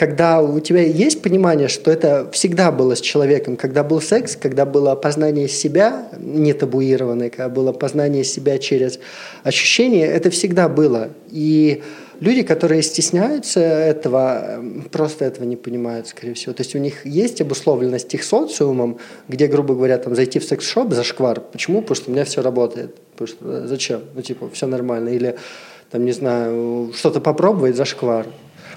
когда 0.03 0.43
у 0.43 0.59
тебя 0.59 0.83
есть 0.83 1.23
понимание, 1.23 1.69
что 1.69 1.89
это 1.89 2.29
всегда 2.33 2.73
было 2.73 2.97
с 2.97 3.01
человеком, 3.01 3.57
когда 3.57 3.85
был 3.85 4.01
секс, 4.01 4.35
когда 4.35 4.67
было 4.67 4.97
познание 4.97 5.47
себя, 5.47 6.09
не 6.19 6.55
табуированное, 6.55 7.31
когда 7.31 7.49
было 7.49 7.71
познание 7.71 8.25
себя 8.25 8.59
через 8.59 8.99
ощущения, 9.45 10.05
это 10.07 10.31
всегда 10.31 10.69
было. 10.69 11.11
И 11.31 11.85
люди, 12.19 12.43
которые 12.43 12.83
стесняются 12.83 13.61
этого, 13.61 14.61
просто 14.91 15.25
этого 15.25 15.45
не 15.45 15.55
понимают, 15.55 16.09
скорее 16.09 16.35
всего. 16.35 16.53
То 16.53 16.63
есть 16.63 16.75
у 16.75 16.79
них 16.81 17.07
есть 17.07 17.41
обусловленность 17.41 18.13
их 18.13 18.25
социумом, 18.25 18.99
где, 19.29 19.47
грубо 19.47 19.77
говоря, 19.77 19.99
там 19.99 20.17
зайти 20.17 20.41
в 20.41 20.45
секс-шоп 20.45 20.93
за 20.95 21.05
шквар. 21.05 21.41
Почему? 21.41 21.81
Потому 21.81 21.95
что 21.95 22.11
у 22.11 22.13
меня 22.13 22.25
все 22.25 22.43
работает. 22.43 22.97
Потому 23.13 23.29
что 23.29 23.37
э, 23.43 23.67
зачем? 23.69 24.01
Ну, 24.17 24.23
типа, 24.23 24.51
все 24.53 24.67
нормально. 24.67 25.11
Или, 25.11 25.37
там, 25.93 26.05
не 26.05 26.13
знаю, 26.13 26.91
что-то 26.93 27.21
попробовать 27.21 27.77
за 27.77 27.85
шквар. 27.85 28.27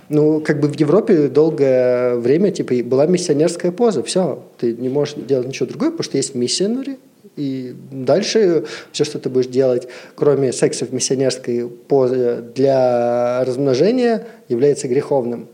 Ну, 0.10 0.40
как 0.40 0.60
бы 0.60 0.68
в 0.68 0.80
Европе 0.80 1.28
долгое 1.28 2.16
время, 2.16 2.52
типа, 2.52 2.76
была 2.84 3.08
миссионерская 3.08 3.72
поза. 3.72 4.04
Все, 4.04 4.44
ты 4.58 4.74
не 4.74 4.90
можешь 4.90 5.16
делать 5.16 5.48
ничего 5.48 5.68
другое, 5.68 5.92
потому 5.92 6.04
что 6.04 6.18
есть 6.18 6.36
миссионеры, 6.36 6.98
и 7.36 7.76
дальше 7.92 8.66
все, 8.92 9.04
что 9.04 9.20
ты 9.20 9.30
будешь 9.30 9.48
делать, 9.48 9.88
кроме 10.16 10.54
секса 10.54 10.86
в 10.86 10.94
миссионерской 10.94 11.68
позе 11.68 12.44
для 12.56 13.44
размножения, 13.44 14.28
является 14.48 14.88
греховным. 14.88 15.48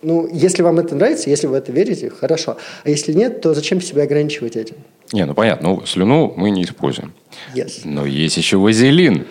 Ну, 0.00 0.28
если 0.32 0.62
вам 0.62 0.78
это 0.78 0.94
нравится, 0.94 1.28
если 1.28 1.46
вы 1.46 1.54
в 1.54 1.56
это 1.56 1.72
верите, 1.72 2.08
хорошо. 2.08 2.56
А 2.84 2.90
если 2.90 3.12
нет, 3.12 3.40
то 3.40 3.52
зачем 3.52 3.80
себя 3.80 4.04
ограничивать 4.04 4.56
этим? 4.56 4.76
Не, 5.12 5.26
ну 5.26 5.34
понятно, 5.34 5.70
ну, 5.70 5.86
слюну 5.86 6.32
мы 6.36 6.50
не 6.50 6.62
используем. 6.62 7.12
Yes. 7.54 7.80
Но 7.84 8.06
есть 8.06 8.36
еще 8.36 8.58
вазелин. 8.58 9.26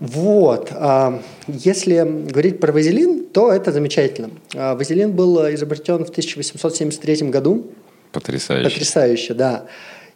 Вот. 0.00 0.70
А, 0.72 1.20
если 1.46 2.02
говорить 2.28 2.58
про 2.58 2.72
вазелин, 2.72 3.21
то 3.32 3.52
это 3.52 3.72
замечательно. 3.72 4.30
А, 4.54 4.74
вазелин 4.74 5.12
был 5.12 5.38
изобретен 5.54 6.04
в 6.04 6.10
1873 6.10 7.28
году. 7.30 7.66
Потрясающе. 8.12 8.68
Потрясающе, 8.68 9.34
да. 9.34 9.64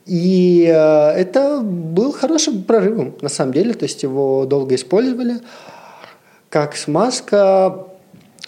И 0.07 0.65
э, 0.73 1.11
это 1.19 1.61
был 1.61 2.13
хорошим 2.13 2.63
прорывом, 2.63 3.17
на 3.23 3.29
самом 3.29 3.53
деле. 3.53 3.75
То 3.75 3.85
есть 3.85 4.05
его 4.05 4.47
долго 4.47 4.77
использовали 4.77 5.41
как 6.49 6.77
смазка 6.77 7.87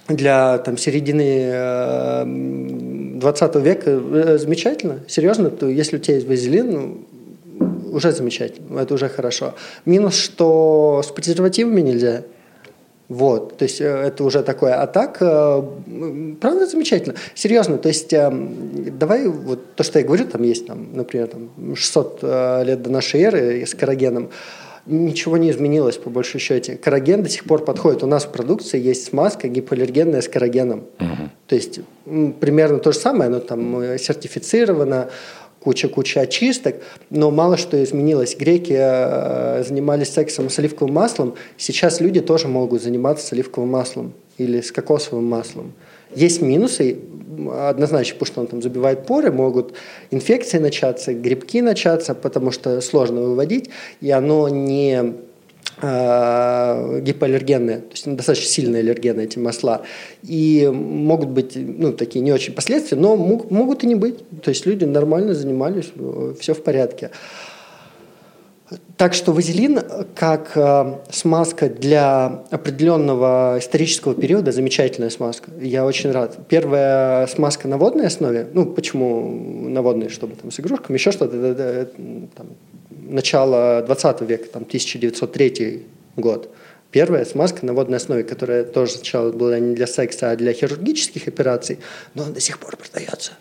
для 0.07 0.59
там, 0.59 0.79
середины 0.79 1.51
20 3.19 3.57
э, 3.57 3.61
века. 3.61 3.91
Э, 3.91 4.39
замечательно, 4.39 5.01
серьезно. 5.09 5.51
То 5.51 5.67
если 5.69 5.97
у 5.97 5.99
тебя 5.99 6.15
есть 6.15 6.29
вазелин, 6.29 6.73
ну, 6.73 7.05
уже 7.93 8.13
замечательно, 8.13 8.79
это 8.79 8.95
уже 8.95 9.09
хорошо. 9.09 9.55
Минус, 9.85 10.15
что 10.15 11.03
с 11.05 11.11
презервативами 11.11 11.81
нельзя. 11.81 12.23
Вот, 13.09 13.57
то 13.57 13.63
есть 13.63 13.81
э, 13.81 13.87
это 13.87 14.23
уже 14.23 14.43
такое. 14.43 14.75
А 14.75 14.87
так, 14.87 15.17
э, 15.21 15.63
правда, 16.41 16.67
замечательно. 16.67 17.15
Серьезно, 17.35 17.79
то 17.79 17.89
есть 17.89 18.13
э, 18.13 18.31
давай 18.31 19.27
вот 19.27 19.75
то, 19.77 19.83
что 19.83 19.99
я 19.99 20.05
говорю, 20.05 20.27
там 20.27 20.43
есть, 20.43 20.67
там, 20.67 20.89
например, 20.93 21.29
там 21.29 21.75
600 21.75 22.23
лет 22.67 22.83
до 22.83 22.91
нашей 22.91 23.23
эры 23.23 23.65
с 23.65 23.75
карагеном, 23.75 24.29
ничего 24.85 25.39
не 25.39 25.51
изменилось 25.51 25.97
по 25.97 26.11
большей 26.11 26.39
счете. 26.39 26.77
Караген 26.77 27.23
до 27.23 27.31
сих 27.31 27.45
пор 27.45 27.65
подходит. 27.65 28.03
У 28.03 28.07
нас 28.07 28.25
в 28.25 28.31
продукции 28.31 28.79
есть 28.79 29.07
смазка 29.07 29.49
гипоаллергенная 29.49 30.21
с 30.21 30.29
карагеном. 30.29 30.85
Угу. 31.01 31.31
То 31.47 31.55
есть 31.55 31.81
примерно 32.05 32.79
то 32.79 32.93
же 32.93 32.99
самое, 32.99 33.31
но 33.31 33.41
там 33.41 33.99
сертифицировано, 33.99 35.09
куча-куча 35.61 36.21
очисток, 36.21 36.77
но 37.11 37.31
мало 37.31 37.57
что 37.57 37.83
изменилось. 37.83 38.37
Греки 38.37 38.77
э, 38.77 39.65
занимались 39.67 40.11
сексом 40.11 40.51
с 40.51 40.59
оливковым 40.59 40.95
маслом, 40.95 41.35
сейчас 41.57 42.01
люди 42.01 42.21
тоже 42.21 42.49
могут 42.49 42.83
заниматься 42.83 43.27
с 43.27 43.33
оливковым 43.33 43.71
маслом 43.71 44.13
или 44.39 44.61
с 44.61 44.73
кокосовым 44.73 45.25
маслом. 45.25 45.73
Есть 46.15 46.41
минусы, 46.41 46.99
однозначно, 47.69 48.15
потому 48.15 48.27
что 48.27 48.41
он 48.41 48.47
там 48.47 48.63
забивает 48.63 49.07
поры, 49.07 49.31
могут 49.31 49.75
инфекции 50.11 50.59
начаться, 50.59 51.13
грибки 51.13 51.61
начаться, 51.61 52.15
потому 52.15 52.51
что 52.51 52.81
сложно 52.81 53.21
выводить, 53.21 53.71
и 54.01 54.11
оно 54.11 54.49
не 54.49 55.15
гипоаллергенные, 55.81 57.79
то 57.79 57.91
есть 57.93 58.07
достаточно 58.17 58.49
сильные 58.49 58.81
аллергены 58.81 59.23
эти 59.23 59.39
масла. 59.39 59.83
И 60.23 60.69
могут 60.73 61.29
быть 61.29 61.53
ну, 61.55 61.93
такие 61.93 62.21
не 62.21 62.33
очень 62.33 62.53
последствия, 62.53 62.99
но 62.99 63.17
мог, 63.17 63.51
могут 63.51 63.85
и 63.85 63.87
не 63.87 63.95
быть. 63.95 64.19
То 64.43 64.49
есть 64.51 64.67
люди 64.67 64.85
нормально 64.85 65.35
занимались, 65.35 65.93
все 66.41 66.55
в 66.55 66.63
порядке. 66.63 67.11
Так 68.97 69.15
что 69.15 69.33
вазелин 69.33 69.81
как 70.15 70.53
э, 70.55 70.99
смазка 71.11 71.71
для 71.71 72.45
определенного 72.51 73.57
исторического 73.59 74.15
периода 74.15 74.53
замечательная 74.53 75.09
смазка. 75.09 75.51
Я 75.61 75.87
очень 75.87 76.11
рад. 76.11 76.37
Первая 76.49 77.27
смазка 77.29 77.67
на 77.67 77.79
водной 77.79 78.07
основе. 78.07 78.47
Ну, 78.53 78.67
почему 78.67 79.69
на 79.69 79.81
водной? 79.81 80.11
Чтобы 80.11 80.37
там 80.37 80.51
с 80.51 80.61
игрушками, 80.61 80.97
еще 80.97 81.13
что-то. 81.13 81.89
Там, 82.37 82.47
начала 82.91 83.83
20 83.83 84.21
века, 84.23 84.49
там 84.53 84.63
1903 84.63 85.87
год. 86.17 86.51
Первая 86.91 87.25
смазка 87.25 87.65
на 87.65 87.73
водной 87.73 87.99
основе, 87.99 88.23
которая 88.23 88.65
тоже 88.65 88.93
сначала 88.93 89.31
была 89.31 89.59
не 89.59 89.75
для 89.75 89.87
секса, 89.87 90.31
а 90.31 90.37
для 90.37 90.53
хирургических 90.53 91.29
операций, 91.29 91.79
но 92.15 92.25
она 92.25 92.33
до 92.33 92.41
сих 92.41 92.59
пор 92.59 92.77
продается. 92.77 93.33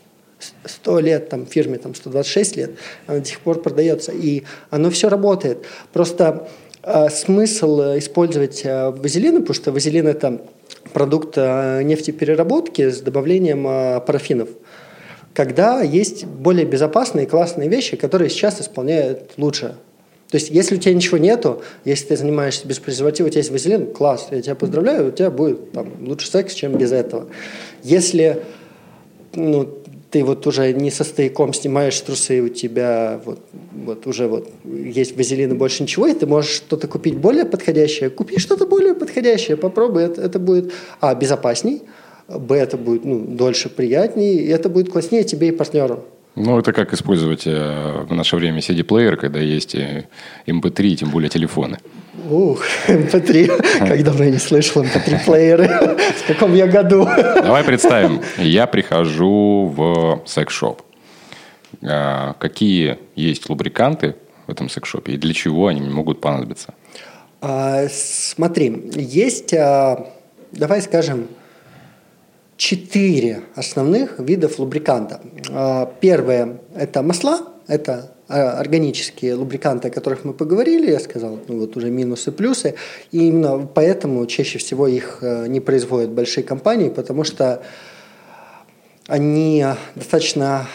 100 0.65 1.00
лет, 1.00 1.29
там, 1.29 1.46
фирме 1.46 1.77
там, 1.77 1.96
126 1.96 2.58
лет, 2.58 2.72
она 3.08 3.20
до 3.20 3.25
сих 3.25 3.39
пор 3.39 3.62
продается. 3.62 4.12
И 4.12 4.44
оно 4.70 4.89
все 4.89 5.10
работает. 5.10 5.65
Просто 5.94 6.48
э, 6.84 7.10
смысл 7.10 7.98
использовать 7.98 8.62
э, 8.63 8.91
вазелин, 8.91 9.41
потому 9.41 9.53
что 9.53 9.72
вазелин– 9.72 10.08
это 10.10 10.41
продукт 10.94 11.34
э, 11.38 11.82
нефтепереработки 11.84 12.89
с 12.89 13.01
добавлением 13.01 13.67
э, 13.67 14.01
парафинов– 14.01 14.50
когда 15.38 15.84
есть 15.84 16.25
более 16.25 16.65
безопасные 16.65 17.27
классные 17.27 17.70
вещи, 17.70 17.96
которые 17.96 18.27
сейчас 18.27 18.60
исполняют 18.60 19.34
лучше. 19.38 19.75
То 20.32 20.38
есть, 20.38 20.50
если 20.50 20.77
у 20.77 20.79
тебя 20.79 20.96
ничего 20.96 21.20
нету, 21.20 21.62
если 21.86 22.08
ты 22.08 22.17
занимаешься 22.17 22.67
без 22.67 22.79
презерватива, 22.79 23.27
у 23.27 23.29
тебя 23.29 23.41
есть 23.41 23.51
вазелин, 23.51 23.94
класс, 23.94 24.29
я 24.32 24.41
тебя 24.41 24.56
поздравляю, 24.56 25.10
у 25.10 25.12
тебя 25.12 25.29
будет 25.29 25.74
там, 25.74 25.91
лучше 26.08 26.27
секс, 26.27 26.56
чем 26.56 26.75
без 26.75 26.91
этого. 26.91 27.27
Если 27.84 28.41
ну, 29.36 29.77
ты 30.17 30.24
вот 30.24 30.47
уже 30.47 30.74
не 30.74 30.89
со 30.89 31.03
стояком 31.03 31.53
снимаешь 31.53 32.01
трусы, 32.01 32.41
у 32.41 32.50
тебя 32.50 33.21
вот, 33.24 33.39
вот 33.86 34.07
уже 34.07 34.27
вот 34.27 34.50
есть 34.65 35.15
вазелин 35.15 35.51
и 35.51 35.53
больше 35.53 35.83
ничего, 35.83 36.07
и 36.07 36.13
ты 36.15 36.25
можешь 36.25 36.50
что-то 36.50 36.88
купить 36.88 37.17
более 37.17 37.45
подходящее. 37.45 38.09
Купи 38.09 38.39
что-то 38.39 38.65
более 38.65 38.95
подходящее, 38.95 39.57
попробуй, 39.57 40.05
это, 40.05 40.21
это 40.24 40.39
будет, 40.39 40.71
а, 41.01 41.13
безопасней, 41.13 41.83
б, 42.27 42.55
это 42.55 42.77
будет 42.77 43.05
ну, 43.05 43.19
дольше 43.19 43.69
приятнее, 43.69 44.33
и 44.33 44.47
это 44.47 44.69
будет 44.69 44.91
класснее 44.91 45.24
тебе 45.24 45.50
и 45.50 45.51
партнеру. 45.51 46.03
Ну, 46.39 46.60
это 46.60 46.72
как 46.72 46.94
использовать 46.94 47.48
э, 47.48 48.06
в 48.08 48.13
наше 48.13 48.36
время 48.36 48.60
CD-плеер, 48.60 49.17
когда 49.17 49.39
есть 49.39 49.75
MP3, 50.46 50.94
э, 50.94 50.96
тем 50.96 51.10
более 51.10 51.29
телефоны. 51.29 51.79
Ух, 52.29 52.63
MP3. 52.88 53.79
Как 53.79 54.03
давно 54.03 54.25
я 54.25 54.29
не 54.29 54.38
слышал 54.38 54.84
MP3-плееры. 54.84 55.67
В 56.24 56.27
каком 56.27 56.53
я 56.53 56.67
году? 56.67 57.06
Давай 57.41 57.63
представим. 57.63 58.22
Я 58.38 58.67
прихожу 58.67 59.74
в 59.75 60.22
секс-шоп. 60.27 60.84
А, 61.84 62.34
какие 62.34 63.00
есть 63.15 63.50
лубриканты 63.50 64.15
в 64.46 64.51
этом 64.51 64.70
секс-шопе 64.70 65.13
и 65.13 65.17
для 65.17 65.34
чего 65.34 65.67
они 65.67 65.82
могут 65.82 66.22
понадобиться? 66.22 66.75
А, 67.41 67.88
смотри, 67.89 68.91
есть, 68.94 69.56
а, 69.56 70.08
давай 70.51 70.84
скажем, 70.84 71.29
четыре 72.57 73.43
основных 73.55 74.19
видов 74.19 74.59
лубриканта. 74.59 75.21
А, 75.49 75.91
первое– 76.01 76.59
это 76.75 77.03
масла, 77.03 77.41
это 77.67 78.11
а, 78.27 78.59
органические 78.59 79.35
лубриканты, 79.35 79.87
о 79.87 79.91
которых 79.91 80.25
мы 80.25 80.33
поговорили, 80.33 80.91
я 80.91 80.99
сказал, 80.99 81.39
ну 81.47 81.59
вот 81.59 81.77
уже 81.77 81.89
минусы, 81.91 82.31
плюсы, 82.31 82.75
и 83.11 83.27
именно 83.27 83.59
поэтому 83.59 84.25
чаще 84.25 84.57
всего 84.57 84.87
их 84.87 85.19
э, 85.21 85.47
не 85.47 85.59
производят 85.59 86.09
большие 86.09 86.43
компании, 86.43 86.89
потому 86.89 87.23
что 87.23 87.61
они 89.07 89.63
достаточно 89.95 90.67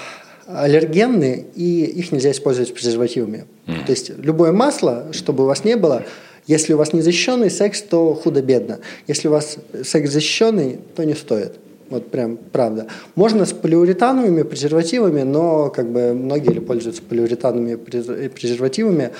аллергенны, 0.46 1.46
и 1.54 1.84
их 1.84 2.12
нельзя 2.12 2.30
использовать 2.30 2.70
с 2.70 2.72
презервативами. 2.72 3.46
Mm. 3.66 3.84
То 3.84 3.92
есть 3.92 4.10
любое 4.18 4.52
масло, 4.52 5.08
чтобы 5.12 5.44
у 5.44 5.46
вас 5.46 5.64
не 5.64 5.76
было, 5.76 6.04
если 6.46 6.72
у 6.72 6.76
вас 6.76 6.92
незащищенный 6.92 7.50
секс, 7.50 7.82
то 7.82 8.14
худо-бедно. 8.14 8.80
Если 9.06 9.28
у 9.28 9.30
вас 9.30 9.58
секс 9.84 10.10
защищенный, 10.10 10.78
то 10.96 11.04
не 11.04 11.14
стоит. 11.14 11.52
Вот 11.92 12.10
прям 12.10 12.38
правда. 12.38 12.86
Можно 13.16 13.44
с 13.44 13.52
полиуретановыми 13.52 14.44
презервативами, 14.44 15.24
но 15.24 15.68
как 15.68 15.92
бы 15.92 16.14
многие 16.14 16.58
пользуются 16.58 17.02
полиуретановыми 17.02 17.74
презервативами, 17.74 19.10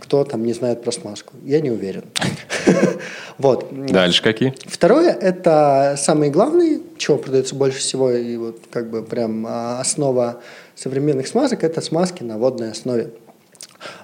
кто 0.00 0.22
там 0.24 0.44
не 0.44 0.52
знает 0.52 0.82
про 0.82 0.92
смазку. 0.92 1.32
Я 1.44 1.60
не 1.60 1.70
уверен. 1.70 2.04
Вот. 3.36 3.66
Дальше 3.72 4.22
какие? 4.22 4.54
Второе– 4.64 5.10
это 5.20 5.96
самые 5.98 6.30
главные, 6.30 6.78
чего 6.98 7.16
продается 7.18 7.56
больше 7.56 7.78
всего, 7.78 8.12
и 8.12 8.36
вот 8.36 8.60
как 8.70 8.90
бы 8.90 9.02
прям 9.02 9.44
а, 9.44 9.80
основа 9.80 10.40
современных 10.76 11.26
смазок– 11.26 11.62
это 11.64 11.80
смазки 11.80 12.22
на 12.22 12.38
водной 12.38 12.70
основе. 12.70 13.10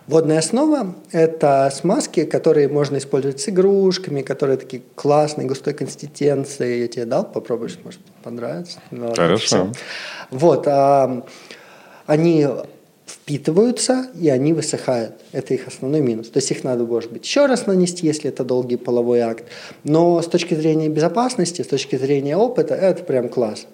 Водная 0.07 0.39
основа– 0.39 0.95
это 1.13 1.71
смазки, 1.73 2.25
которые 2.25 2.69
можно 2.69 2.99
использовать 2.99 3.41
с 3.41 3.49
игрушками, 3.49 4.23
которые 4.23 4.57
такие 4.57 4.83
классные, 4.95 5.47
густой 5.47 5.75
консистенции. 5.75 6.81
Я 6.81 6.89
тебе 6.89 7.05
дал, 7.05 7.25
попробуешь, 7.25 7.79
может, 7.85 8.01
понравится. 8.23 8.81
Ну, 8.91 9.15
Хорошо. 9.15 9.73
Вот. 10.31 10.67
А, 10.67 11.25
они 12.07 12.47
впитываются, 13.07 14.07
и 14.21 14.29
они 14.29 14.53
высыхают. 14.53 15.15
Это 15.33 15.55
их 15.55 15.69
основной 15.69 16.01
минус. 16.01 16.29
То 16.31 16.39
есть 16.39 16.51
их 16.51 16.65
надо, 16.65 16.85
может 16.85 17.13
быть, 17.13 17.25
еще 17.25 17.47
раз 17.47 17.67
нанести, 17.67 18.07
если 18.07 18.31
это 18.31 18.45
долгий 18.45 18.77
половой 18.77 19.21
акт. 19.21 19.45
Но 19.85 20.21
с 20.21 20.27
точки 20.27 20.55
зрения 20.55 20.89
безопасности, 20.89 21.63
с 21.63 21.67
точки 21.67 21.97
зрения 21.97 22.37
опыта, 22.37 22.75
это 22.75 23.05
прям 23.05 23.29
класс. 23.29 23.67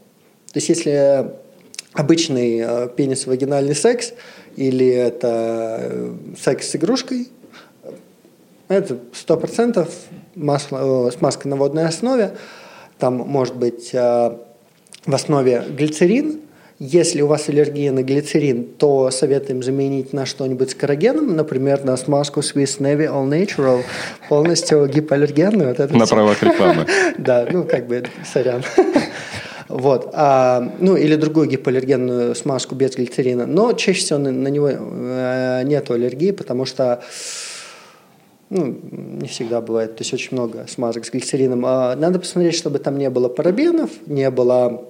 То 0.52 0.58
есть 0.58 0.68
если 0.68 1.30
обычный 1.96 2.60
э, 2.60 2.88
пенис-вагинальный 2.96 3.74
секс– 3.74 4.12
или 4.56 4.88
это 4.88 5.78
э, 5.82 6.14
секс 6.38 6.70
с 6.70 6.76
игрушкой, 6.76 7.28
это 8.68 8.98
сто 9.12 9.36
процентов 9.36 9.90
масло, 10.34 11.08
э, 11.08 11.12
смазка 11.12 11.46
на 11.46 11.56
водной 11.56 11.86
основе. 11.86 12.32
Там 12.98 13.16
может 13.16 13.56
быть 13.56 13.90
э, 13.92 14.36
в 15.04 15.14
основе 15.14 15.62
глицерин. 15.68 16.40
Если 16.78 17.22
у 17.22 17.26
вас 17.26 17.48
аллергия 17.48 17.90
на 17.90 18.02
глицерин, 18.02 18.64
то 18.64 19.10
советуем 19.10 19.62
заменить 19.62 20.12
на 20.12 20.26
что-нибудь 20.26 20.70
с 20.70 20.74
карагеном, 20.74 21.34
например, 21.34 21.84
на 21.84 21.96
смазку 21.96 22.40
Swiss 22.40 22.80
Navy 22.80 23.06
All 23.06 23.28
Natural, 23.28 23.82
полностью 24.28 24.86
гипоаллергенную. 24.86 25.74
Вот 25.74 25.90
на 25.90 26.06
правах 26.06 26.42
рекламы. 26.42 26.86
Да, 27.18 27.46
ну 27.50 27.64
как 27.64 27.86
бы, 27.86 28.04
сорян. 28.30 28.62
Вот. 29.76 30.08
А, 30.14 30.72
ну, 30.78 30.96
или 30.96 31.16
другую 31.16 31.48
гипоаллергенную 31.50 32.34
смазку 32.34 32.74
без 32.74 32.96
глицерина. 32.96 33.44
Но 33.44 33.74
чаще 33.74 34.00
всего 34.00 34.18
на, 34.18 34.32
на 34.32 34.48
него 34.48 34.70
э, 34.70 35.62
нет 35.64 35.90
аллергии, 35.90 36.30
потому 36.30 36.64
что 36.64 37.02
ну, 38.48 38.74
не 38.90 39.28
всегда 39.28 39.60
бывает. 39.60 39.96
То 39.96 40.00
есть 40.00 40.14
очень 40.14 40.30
много 40.32 40.66
смазок 40.66 41.04
с 41.04 41.10
глицерином. 41.10 41.66
А 41.66 41.94
надо 41.94 42.18
посмотреть, 42.18 42.54
чтобы 42.54 42.78
там 42.78 42.96
не 42.96 43.10
было 43.10 43.28
парабенов, 43.28 43.90
не 44.06 44.30
было 44.30 44.82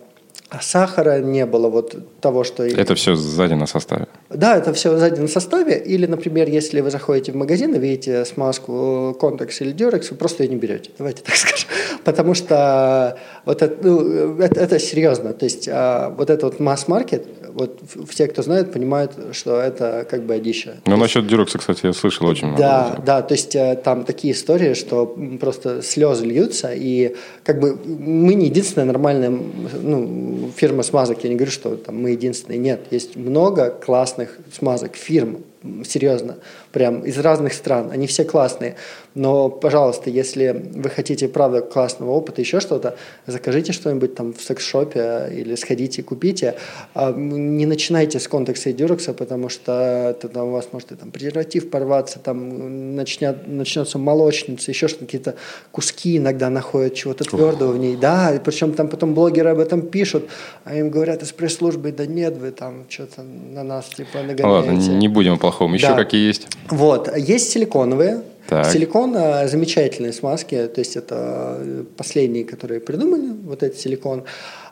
а 0.48 0.60
сахара 0.60 1.20
не 1.20 1.44
было 1.44 1.68
вот 1.68 2.20
того, 2.20 2.44
что... 2.44 2.64
Это 2.64 2.94
все 2.94 3.16
сзади 3.16 3.54
на 3.54 3.66
составе? 3.66 4.06
Да, 4.30 4.56
это 4.56 4.72
все 4.72 4.96
сзади 4.96 5.20
на 5.20 5.26
составе. 5.26 5.76
Или, 5.76 6.06
например, 6.06 6.48
если 6.48 6.80
вы 6.80 6.90
заходите 6.90 7.32
в 7.32 7.34
магазин 7.34 7.74
и 7.74 7.78
видите 7.78 8.24
смазку 8.24 9.16
Contex 9.20 9.56
или 9.60 9.74
Durex, 9.74 10.08
вы 10.10 10.16
просто 10.16 10.44
ее 10.44 10.50
не 10.50 10.56
берете. 10.56 10.90
Давайте 10.98 11.22
так 11.22 11.34
скажем. 11.36 11.68
Потому 12.04 12.34
что 12.34 13.18
вот 13.44 13.60
это, 13.60 13.76
ну, 13.82 14.38
это, 14.38 14.60
это 14.60 14.78
серьезно. 14.78 15.32
То 15.32 15.46
есть 15.46 15.68
а, 15.68 16.10
вот 16.10 16.30
этот 16.30 16.44
вот 16.44 16.60
масс-маркет, 16.60 17.26
вот 17.56 17.80
все, 18.10 18.26
кто 18.26 18.42
знает, 18.42 18.70
понимают, 18.70 19.12
что 19.32 19.58
это 19.58 20.06
как 20.08 20.24
бы 20.24 20.34
одища. 20.34 20.74
Ну, 20.84 20.96
насчет 20.98 21.24
Durex, 21.24 21.56
кстати, 21.58 21.86
я 21.86 21.94
слышал 21.94 22.26
очень 22.26 22.48
много. 22.48 22.62
Да, 22.62 23.02
да, 23.04 23.22
то 23.22 23.32
есть 23.32 23.56
э, 23.56 23.80
там 23.82 24.04
такие 24.04 24.34
истории, 24.34 24.74
что 24.74 25.16
просто 25.40 25.80
слезы 25.80 26.26
льются, 26.26 26.72
и 26.74 27.16
как 27.44 27.58
бы 27.58 27.78
мы 27.86 28.34
не 28.34 28.46
единственная 28.46 28.86
нормальная 28.86 29.30
ну, 29.30 30.50
фирма 30.54 30.82
смазок. 30.82 31.24
Я 31.24 31.30
не 31.30 31.36
говорю, 31.36 31.50
что 31.50 31.76
там, 31.76 31.96
мы 31.96 32.10
единственные. 32.10 32.58
Нет, 32.58 32.80
есть 32.90 33.16
много 33.16 33.70
классных 33.70 34.38
смазок, 34.52 34.94
фирм, 34.94 35.38
серьезно, 35.84 36.36
прям 36.72 37.00
из 37.00 37.18
разных 37.18 37.52
стран. 37.52 37.90
Они 37.92 38.06
все 38.06 38.24
классные. 38.24 38.76
Но, 39.14 39.48
пожалуйста, 39.48 40.10
если 40.10 40.70
вы 40.74 40.90
хотите, 40.90 41.26
правда, 41.28 41.62
классного 41.62 42.10
опыта, 42.10 42.42
еще 42.42 42.60
что-то, 42.60 42.96
закажите 43.26 43.72
что-нибудь 43.72 44.14
там 44.14 44.34
в 44.34 44.42
секс-шопе 44.42 45.28
или 45.32 45.54
сходите 45.54 46.02
купите. 46.02 46.56
А, 46.94 47.12
не 47.12 47.64
начинайте 47.64 48.20
с 48.20 48.28
контекста 48.28 48.70
и 48.70 48.72
дюрекса, 48.74 49.14
потому 49.14 49.48
что 49.48 50.16
тогда 50.20 50.44
у 50.44 50.50
вас 50.50 50.68
может 50.72 50.92
и 50.92 50.96
там 50.96 51.10
презерватив 51.10 51.70
порваться, 51.70 52.18
там 52.18 52.94
начнет, 52.94 53.46
начнется 53.46 53.98
молочница, 53.98 54.70
еще 54.70 54.86
что-то, 54.86 55.06
какие-то 55.06 55.34
куски 55.72 56.18
иногда 56.18 56.50
находят 56.50 56.94
чего-то 56.94 57.24
твердого 57.24 57.72
в 57.72 57.78
ней. 57.78 57.96
Да, 57.96 58.34
и 58.34 58.38
причем 58.38 58.74
там 58.74 58.88
потом 58.88 59.14
блогеры 59.14 59.48
об 59.48 59.58
этом 59.58 59.80
пишут, 59.80 60.28
а 60.64 60.74
им 60.74 60.90
говорят 60.90 61.22
из 61.22 61.32
пресс-службы, 61.32 61.90
да 61.90 62.04
нет, 62.04 62.36
вы 62.36 62.50
там 62.50 62.84
что-то 62.90 63.22
на 63.22 63.64
нас 63.64 63.86
типа 63.86 64.18
нагоняете. 64.18 64.44
Ладно, 64.44 64.72
не 64.72 65.08
будем 65.08 65.34
о 65.34 65.38
плохом. 65.56 65.74
Еще 65.74 65.88
да. 65.88 65.94
какие 65.94 66.26
есть? 66.26 66.48
Вот, 66.68 67.16
есть 67.16 67.50
силиконовые, 67.50 68.22
так. 68.48 68.66
Силикон– 68.66 69.14
замечательные 69.48 70.12
смазки, 70.12 70.68
то 70.68 70.78
есть 70.78 70.96
это 70.96 71.84
последние, 71.96 72.44
которые 72.44 72.80
придумали, 72.80 73.32
вот 73.44 73.64
этот 73.64 73.80
силикон. 73.80 74.22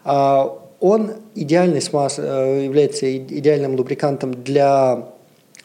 А, 0.04 0.60
он 0.78 1.14
идеальный 1.34 1.82
смаз, 1.82 2.18
э, 2.18 2.62
является 2.64 3.16
идеальным 3.16 3.74
лубрикантом 3.74 4.44
для 4.44 5.08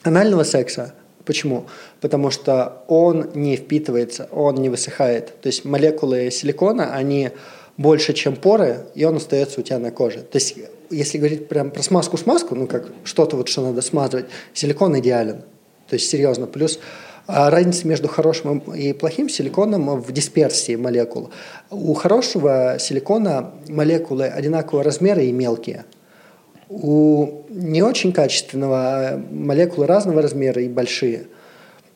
анального 0.02 0.44
секса. 0.44 0.96
Почему? 1.24 1.66
Потому 2.02 2.32
что 2.32 2.84
он 2.88 3.30
не 3.36 3.58
впитывается, 3.58 4.28
он 4.32 4.56
не 4.56 4.70
высыхает. 4.70 5.40
То 5.42 5.48
есть 5.48 5.64
молекулы 5.64 6.32
силикона, 6.32 6.96
они 6.96 7.30
больше, 7.78 8.14
чем 8.14 8.36
поры, 8.36 8.86
и 8.96 9.04
он 9.06 9.18
остается 9.18 9.60
у 9.60 9.64
тебя 9.64 9.78
на 9.78 9.92
коже. 9.92 10.20
То 10.22 10.38
есть 10.38 10.56
если 10.90 11.18
говорить 11.18 11.48
прям 11.48 11.72
про 11.72 11.82
смазку-смазку, 11.82 12.56
ну 12.56 12.68
как 12.68 12.90
что-то 13.04 13.36
вот, 13.36 13.48
что 13.48 13.62
надо 13.62 13.82
смазывать, 13.82 14.26
силикон 14.54 14.98
идеален. 15.00 15.44
То 15.88 15.96
есть 15.96 16.10
серьезно. 16.10 16.46
Плюс 16.46 16.80
а 17.32 17.52
разница 17.52 17.88
между 17.88 18.08
хорошим 18.08 18.58
и 18.74 18.92
плохим 18.92 19.30
силиконом 19.30 20.02
в 20.02 20.12
дисперсии 20.12 20.76
молекул. 20.76 21.30
У 21.70 21.94
хорошего 21.94 22.78
силикона 22.80 23.52
молекулы 23.68 24.26
одинакового 24.26 24.84
размера 24.84 25.22
и 25.22 25.32
мелкие. 25.32 25.86
У 26.70 27.44
не 27.50 27.84
очень 27.84 28.14
качественного 28.14 29.22
молекулы 29.30 29.86
разного 29.86 30.24
размера 30.24 30.60
и 30.60 30.68
большие. 30.68 31.28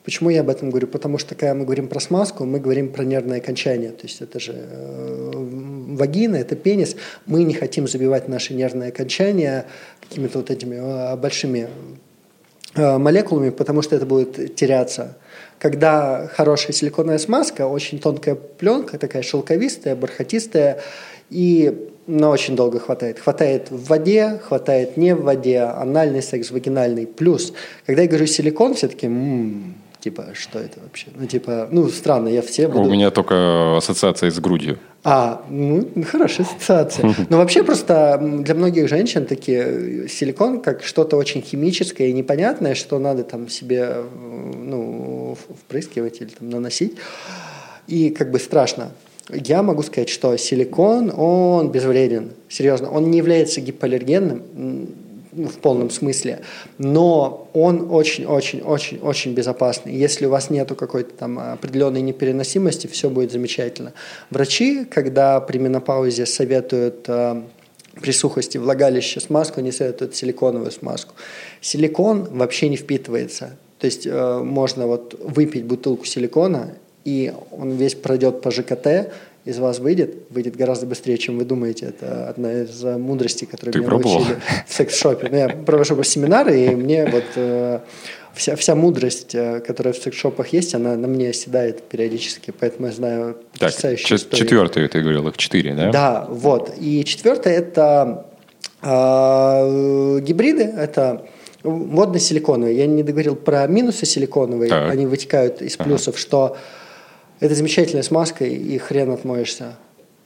Почему 0.04 0.30
я 0.30 0.42
об 0.42 0.50
этом 0.50 0.70
говорю? 0.70 0.88
Потому 0.88 1.18
что, 1.18 1.36
когда 1.36 1.54
мы 1.54 1.64
говорим 1.64 1.88
про 1.88 2.00
смазку, 2.00 2.46
мы 2.46 2.60
говорим 2.60 2.92
про 2.92 3.04
нервное 3.04 3.38
окончание. 3.38 3.92
То 3.92 4.04
есть 4.04 4.22
это 4.22 4.40
же 4.40 4.54
э, 4.54 5.32
вагина, 5.34 6.36
это 6.36 6.56
пенис. 6.56 6.96
Мы 7.26 7.44
не 7.44 7.54
хотим 7.54 7.88
забивать 7.88 8.28
наши 8.28 8.54
нервные 8.54 8.90
окончания 8.90 9.66
какими-то 10.02 10.40
вот 10.40 10.52
этими 10.52 10.76
э, 10.76 11.16
большими 11.16 11.70
э, 12.76 12.98
молекулами, 12.98 13.50
потому 13.50 13.82
что 13.82 13.96
это 13.96 14.06
будет 14.06 14.56
теряться 14.56 15.16
когда 15.64 16.28
хорошая 16.36 16.74
силиконовая 16.74 17.20
смазка, 17.20 17.68
очень 17.68 17.98
тонкая 17.98 18.36
пленка, 18.36 18.98
такая 18.98 19.24
шелковистая, 19.24 19.96
бархатистая, 19.96 20.82
и 21.30 21.90
на 22.06 22.30
очень 22.32 22.58
долго 22.58 22.80
хватает. 22.80 23.20
Хватает 23.20 23.72
в 23.72 23.88
воде, 23.88 24.42
хватает 24.44 24.98
не 24.98 25.16
в 25.16 25.24
воде, 25.24 25.62
анальный 25.62 26.22
секс, 26.22 26.52
вагинальный. 26.52 27.08
Плюс, 27.08 27.54
когда 27.86 28.02
я 28.02 28.10
говорю 28.10 28.28
силикон, 28.28 28.74
все 28.74 28.90
таки 28.90 29.08
м-м, 29.08 29.76
типа, 30.04 30.28
что 30.34 30.60
это 30.60 30.80
вообще? 30.82 31.08
Ну, 31.16 31.26
типа, 31.28 31.70
ну, 31.72 31.88
странно, 31.88 32.28
я 32.28 32.42
все 32.42 32.68
буду... 32.68 32.82
У 32.82 32.92
меня 32.92 33.10
только 33.10 33.78
ассоциация 33.78 34.30
с 34.30 34.40
грудью. 34.40 34.78
А, 35.06 35.46
ну, 35.50 35.88
хорошая 36.12 36.46
ассоциация. 36.46 37.16
Но 37.30 37.38
вообще 37.38 37.64
просто 37.64 38.20
для 38.22 38.54
многих 38.54 38.90
женщин 38.90 39.26
такие 39.26 40.10
силикон 40.10 40.62
как 40.62 40.84
что-то 40.84 41.16
очень 41.16 41.42
химическое 41.42 42.10
и 42.10 42.14
непонятное, 42.14 42.76
что 42.76 43.00
надо 43.00 43.24
там 43.24 43.48
себе, 43.48 43.96
ну, 44.14 45.38
впрыскивать 45.62 46.22
или 46.22 46.30
там 46.30 46.50
наносить. 46.50 46.98
И 47.88 48.10
как 48.10 48.32
бы 48.32 48.40
страшно. 48.40 48.92
Я 49.30 49.64
могу 49.64 49.84
сказать, 49.84 50.10
что 50.10 50.36
силикон, 50.36 51.14
он 51.16 51.72
безвреден, 51.72 52.32
серьезно. 52.50 52.90
Он 52.92 53.10
не 53.10 53.18
является 53.18 53.62
гипоаллергенным 53.62 54.42
ну, 55.36 55.48
в 55.48 55.58
полном 55.60 55.90
смысле, 55.90 56.42
но 56.78 57.50
он 57.54 57.88
очень-очень-очень-очень 57.92 59.34
безопасный. 59.34 59.96
Если 59.96 60.26
у 60.26 60.30
вас 60.30 60.50
нету 60.50 60.76
какой-то 60.76 61.14
там 61.14 61.40
определенной 61.40 62.02
непереносимости, 62.02 62.88
все 62.88 63.10
будет 63.10 63.32
замечательно. 63.32 63.94
Врачи, 64.30 64.86
когда 64.86 65.40
при 65.40 65.58
менопаузе 65.58 66.26
советуют 66.26 67.06
э, 67.08 67.42
при 68.02 68.12
сухости 68.12 68.58
влагалища 68.58 69.20
смазку, 69.20 69.60
они 69.60 69.72
советуют 69.72 70.16
силиконовую 70.16 70.72
смазку. 70.72 71.14
Силикон 71.62 72.26
вообще 72.32 72.70
не 72.70 72.78
впитывается. 72.78 73.58
То 73.80 73.86
есть 73.86 74.06
э, 74.06 74.40
можно 74.44 74.88
вот 74.88 75.16
выпить 75.20 75.66
бутылку 75.66 76.06
силикона 76.06 76.76
и 77.06 77.34
он 77.52 77.72
весь 77.72 77.96
пройдет 77.96 78.42
по 78.42 78.52
ЖКТ, 78.52 79.12
из 79.46 79.60
вас 79.60 79.80
выйдет, 79.80 80.16
выйдет 80.30 80.56
гораздо 80.56 80.86
быстрее, 80.86 81.18
чем 81.18 81.38
вы 81.38 81.46
думаете. 81.46 81.88
Это 81.88 82.30
одна 82.30 82.62
из 82.62 82.84
э, 82.84 82.98
мудростей, 82.98 83.46
которые 83.46 83.74
Ты 83.74 83.80
меня 83.80 83.90
пробовал? 83.90 84.20
научили 84.20 84.38
в 84.68 84.74
секс-шопе. 84.74 85.28
Ну, 85.30 85.38
я 85.38 85.50
провожу 85.50 86.02
семинары, 86.04 86.60
и 86.66 86.70
мне 86.76 87.06
вот 87.06 87.26
э, 87.36 87.80
вся, 88.34 88.56
вся 88.56 88.76
мудрость, 88.76 89.36
э, 89.36 89.60
которая 89.60 89.94
в 89.94 89.98
секс-шопах 89.98 90.48
есть, 90.54 90.74
она 90.76 90.96
на 90.96 91.08
мне 91.08 91.30
оседает 91.30 91.84
периодически, 91.84 92.54
поэтому 92.58 92.88
я 92.88 92.94
знаю 92.94 93.34
Так, 93.60 93.72
потрясающие 93.72 94.16
истории. 94.16 94.40
четвертый 94.42 94.88
ты 94.88 95.02
говорил, 95.02 95.28
их 95.28 95.36
четыре, 95.38 95.74
да? 95.74 95.92
Да, 95.92 96.28
вот. 96.30 96.74
И 96.80 97.04
четвертое– 97.04 97.54
это 97.58 98.26
э, 98.82 100.20
гибриды, 100.22 100.64
это 100.64 101.26
водно-силиконовые. 101.64 102.78
Я 102.78 102.88
не 102.88 103.04
договорил 103.04 103.36
про 103.36 103.68
минусы 103.68 104.06
силиконовые, 104.06 104.70
Так. 104.70 104.92
они 104.92 105.06
вытекают 105.06 105.62
из 105.62 105.78
плюсов, 105.78 106.18
что 106.18 106.58
это 107.44 107.56
замечательная 107.56 108.04
смазка, 108.04 108.46
и 108.46 108.78
хрен 108.78 109.12
отмоешься. 109.12 109.76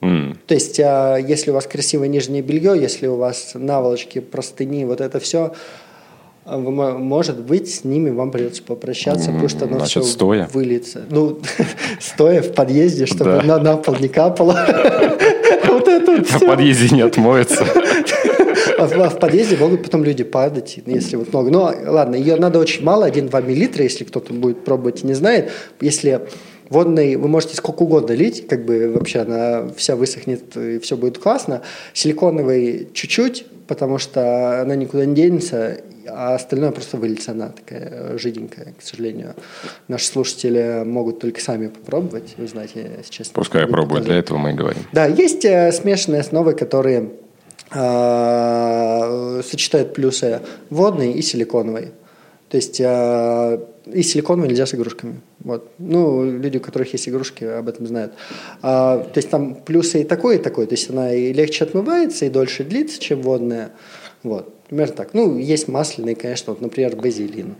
М. 0.00 0.38
То 0.46 0.54
есть, 0.54 0.78
а, 0.78 1.16
если 1.16 1.50
у 1.50 1.54
вас 1.54 1.66
красивое 1.66 2.06
нижнее 2.08 2.40
белье, 2.42 2.80
если 2.80 3.08
у 3.08 3.16
вас 3.16 3.52
наволочки, 3.54 4.20
простыни, 4.20 4.84
вот 4.84 5.00
это 5.00 5.18
все, 5.18 5.52
мо- 6.46 6.96
может 6.96 7.40
быть, 7.40 7.68
с 7.74 7.82
ними 7.84 8.10
вам 8.10 8.30
придется 8.30 8.62
попрощаться, 8.62 9.26
потому 9.32 9.48
что 9.48 9.64
оно 9.64 9.78
Значит, 9.78 10.04
все 10.04 10.12
стоя? 10.12 10.48
выльется. 10.52 11.02
Ну, 11.10 11.40
стоя 12.00 12.42
в 12.42 12.52
подъезде, 12.54 13.06
чтобы 13.06 13.24
Да. 13.32 13.42
на, 13.42 13.58
на 13.58 13.76
пол 13.76 13.96
не 14.00 14.08
капало. 14.08 14.56
Вот 15.68 15.86
это 15.86 16.12
вот 16.12 16.26
В 16.26 16.46
подъезде 16.46 16.94
не 16.94 17.02
отмоется. 17.02 17.64
А 18.78 18.86
в, 18.86 18.92
а 19.00 19.08
в 19.10 19.18
подъезде 19.18 19.56
могут 19.56 19.82
потом 19.82 20.04
люди 20.04 20.22
падать, 20.22 20.78
если 20.86 21.16
вот 21.16 21.32
много. 21.32 21.50
Но 21.50 21.74
ладно, 21.86 22.14
ее 22.14 22.36
надо 22.36 22.60
очень 22.60 22.84
мало, 22.84 23.08
1-2 23.10 23.44
миллилитра, 23.44 23.82
если 23.82 24.04
кто-то 24.04 24.32
будет 24.32 24.64
пробовать 24.64 25.02
и 25.02 25.06
не 25.06 25.14
знает. 25.14 25.50
Если 25.80 26.20
водный, 26.68 27.16
вы 27.16 27.28
можете 27.28 27.56
сколько 27.56 27.82
угодно 27.82 28.12
лить, 28.12 28.46
как 28.48 28.64
бы 28.64 28.92
вообще 28.92 29.20
она 29.20 29.68
вся 29.76 29.96
высохнет 29.96 30.56
и 30.56 30.78
все 30.78 30.96
будет 30.96 31.18
классно. 31.18 31.62
Силиконовый 31.92 32.88
чуть-чуть, 32.92 33.46
потому 33.66 33.98
что 33.98 34.62
она 34.62 34.74
никуда 34.74 35.04
не 35.04 35.14
денется, 35.14 35.80
а 36.06 36.34
остальное 36.34 36.70
просто 36.70 36.96
выльется, 36.96 37.32
она 37.32 37.48
такая 37.50 38.16
жиденькая, 38.18 38.74
к 38.78 38.82
сожалению. 38.82 39.34
Наши 39.88 40.06
слушатели 40.06 40.82
могут 40.84 41.20
только 41.20 41.40
сами 41.40 41.68
попробовать, 41.68 42.34
я 42.38 42.46
сейчас... 42.46 43.28
не 43.28 43.34
Пускай 43.34 43.66
пробуют, 43.66 44.04
для 44.04 44.16
этого 44.16 44.38
мы 44.38 44.50
и 44.50 44.54
говорим. 44.54 44.82
Да, 44.92 45.06
есть 45.06 45.44
э, 45.44 45.70
смешанные 45.72 46.20
основы, 46.20 46.54
которые 46.54 47.10
э, 47.72 49.42
сочетают 49.44 49.94
плюсы 49.94 50.40
водной 50.70 51.12
и 51.12 51.22
силиконовой. 51.22 51.92
То 52.48 52.56
есть 52.56 52.80
э, 52.80 53.60
и 53.92 54.02
силиконовой 54.02 54.48
нельзя 54.48 54.66
с 54.66 54.74
игрушками. 54.74 55.20
Вот. 55.40 55.70
Ну, 55.78 56.24
люди, 56.24 56.58
у 56.58 56.60
которых 56.60 56.92
есть 56.92 57.08
игрушки, 57.08 57.44
об 57.44 57.68
этом 57.68 57.86
знают. 57.86 58.14
А, 58.62 58.98
то 58.98 59.18
есть 59.18 59.30
там 59.30 59.54
плюсы 59.54 60.02
и 60.02 60.04
такой, 60.04 60.36
и 60.36 60.38
такой. 60.38 60.66
То 60.66 60.74
есть 60.74 60.90
она 60.90 61.12
и 61.12 61.32
легче 61.32 61.64
отмывается, 61.64 62.24
и 62.24 62.30
дольше 62.30 62.64
длится, 62.64 63.00
чем 63.00 63.22
водная. 63.22 63.72
Вот. 64.22 64.54
Примерно 64.68 64.94
так. 64.94 65.14
Ну, 65.14 65.38
есть 65.38 65.68
масляные, 65.68 66.14
конечно, 66.14 66.52
вот, 66.52 66.60
например, 66.60 66.96
базилин. 66.96 67.54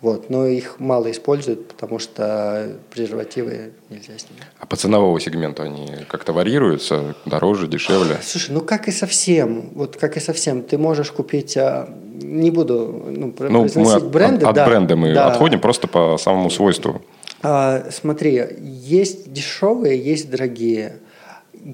Вот. 0.00 0.30
Но 0.30 0.46
их 0.46 0.80
мало 0.80 1.10
используют, 1.10 1.68
потому 1.68 1.98
что 1.98 2.76
презервативы 2.90 3.72
нельзя 3.90 4.18
с 4.18 4.24
ними. 4.30 4.40
А 4.58 4.66
по 4.66 4.76
ценовому 4.76 5.18
сегменту 5.20 5.62
они 5.62 5.88
как-то 6.08 6.32
варьируются? 6.32 7.14
Дороже, 7.26 7.68
дешевле? 7.68 8.16
Слушай, 8.22 8.52
ну 8.52 8.62
как 8.62 8.88
и 8.88 8.92
совсем, 8.92 9.70
вот 9.74 9.96
как 9.96 10.16
и 10.16 10.20
совсем, 10.20 10.62
ты 10.62 10.78
можешь 10.78 11.10
купить, 11.10 11.56
а, 11.56 11.88
не 12.14 12.50
буду 12.50 13.04
ну, 13.08 13.26
Ну, 13.26 13.26
мы 13.26 13.32
произносить 13.32 13.94
от, 13.94 14.10
бренды, 14.10 14.46
от 14.46 14.54
да, 14.54 14.66
бренда 14.66 14.96
мы 14.96 15.12
да. 15.12 15.26
отходим 15.26 15.60
просто 15.60 15.86
по 15.86 16.16
самому 16.16 16.48
свойству. 16.48 17.02
А, 17.42 17.86
смотри, 17.90 18.42
есть 18.58 19.30
дешевые, 19.30 20.02
есть 20.02 20.30
дорогие. 20.30 20.96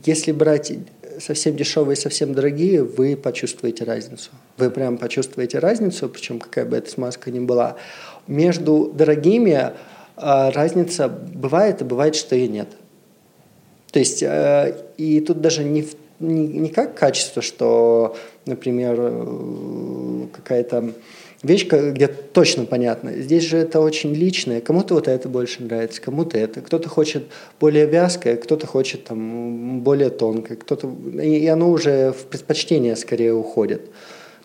Если 0.04 0.32
брать 0.32 0.72
совсем 1.20 1.56
дешевые 1.56 1.96
совсем 1.96 2.34
дорогие, 2.34 2.82
вы 2.82 3.16
почувствуете 3.16 3.84
разницу. 3.84 4.30
Вы 4.58 4.70
прям 4.70 4.98
почувствуете 4.98 5.58
разницу, 5.58 6.08
причем 6.08 6.38
какая 6.38 6.64
бы 6.64 6.76
эта 6.76 6.90
смазка 6.90 7.30
ни 7.30 7.40
была. 7.40 7.76
Между 8.26 8.90
дорогими 8.92 9.72
а, 10.16 10.50
разница 10.50 11.08
бывает, 11.08 11.82
и 11.82 11.84
бывает, 11.84 12.16
что 12.16 12.34
и 12.34 12.48
нет. 12.48 12.68
То 13.92 13.98
есть, 13.98 14.22
э, 14.22 14.76
и 14.96 15.20
тут 15.20 15.40
даже 15.40 15.64
не, 15.64 15.86
не, 16.20 16.46
не 16.46 16.68
как 16.68 16.94
качество, 16.94 17.40
что, 17.40 18.16
например, 18.44 18.96
э, 18.98 20.26
какая-то 20.32 20.92
вещь, 21.42 21.66
где 21.66 22.06
точно 22.08 22.64
понятно. 22.64 23.12
Здесь 23.12 23.44
же 23.44 23.58
это 23.58 23.80
очень 23.80 24.12
личное. 24.12 24.60
Кому-то 24.60 24.94
вот 24.94 25.08
это 25.08 25.28
больше 25.28 25.62
нравится, 25.62 26.00
кому-то 26.00 26.36
это. 26.36 26.60
Кто-то 26.60 26.88
хочет 26.88 27.24
более 27.60 27.86
вязкое, 27.86 28.36
кто-то 28.36 28.66
хочет 28.66 29.04
там 29.04 29.80
более 29.80 30.10
тонкое, 30.10 30.56
кто-то... 30.56 30.92
И 31.22 31.46
оно 31.46 31.70
уже 31.70 32.12
в 32.12 32.24
предпочтение 32.26 32.96
скорее 32.96 33.34
уходит. 33.34 33.82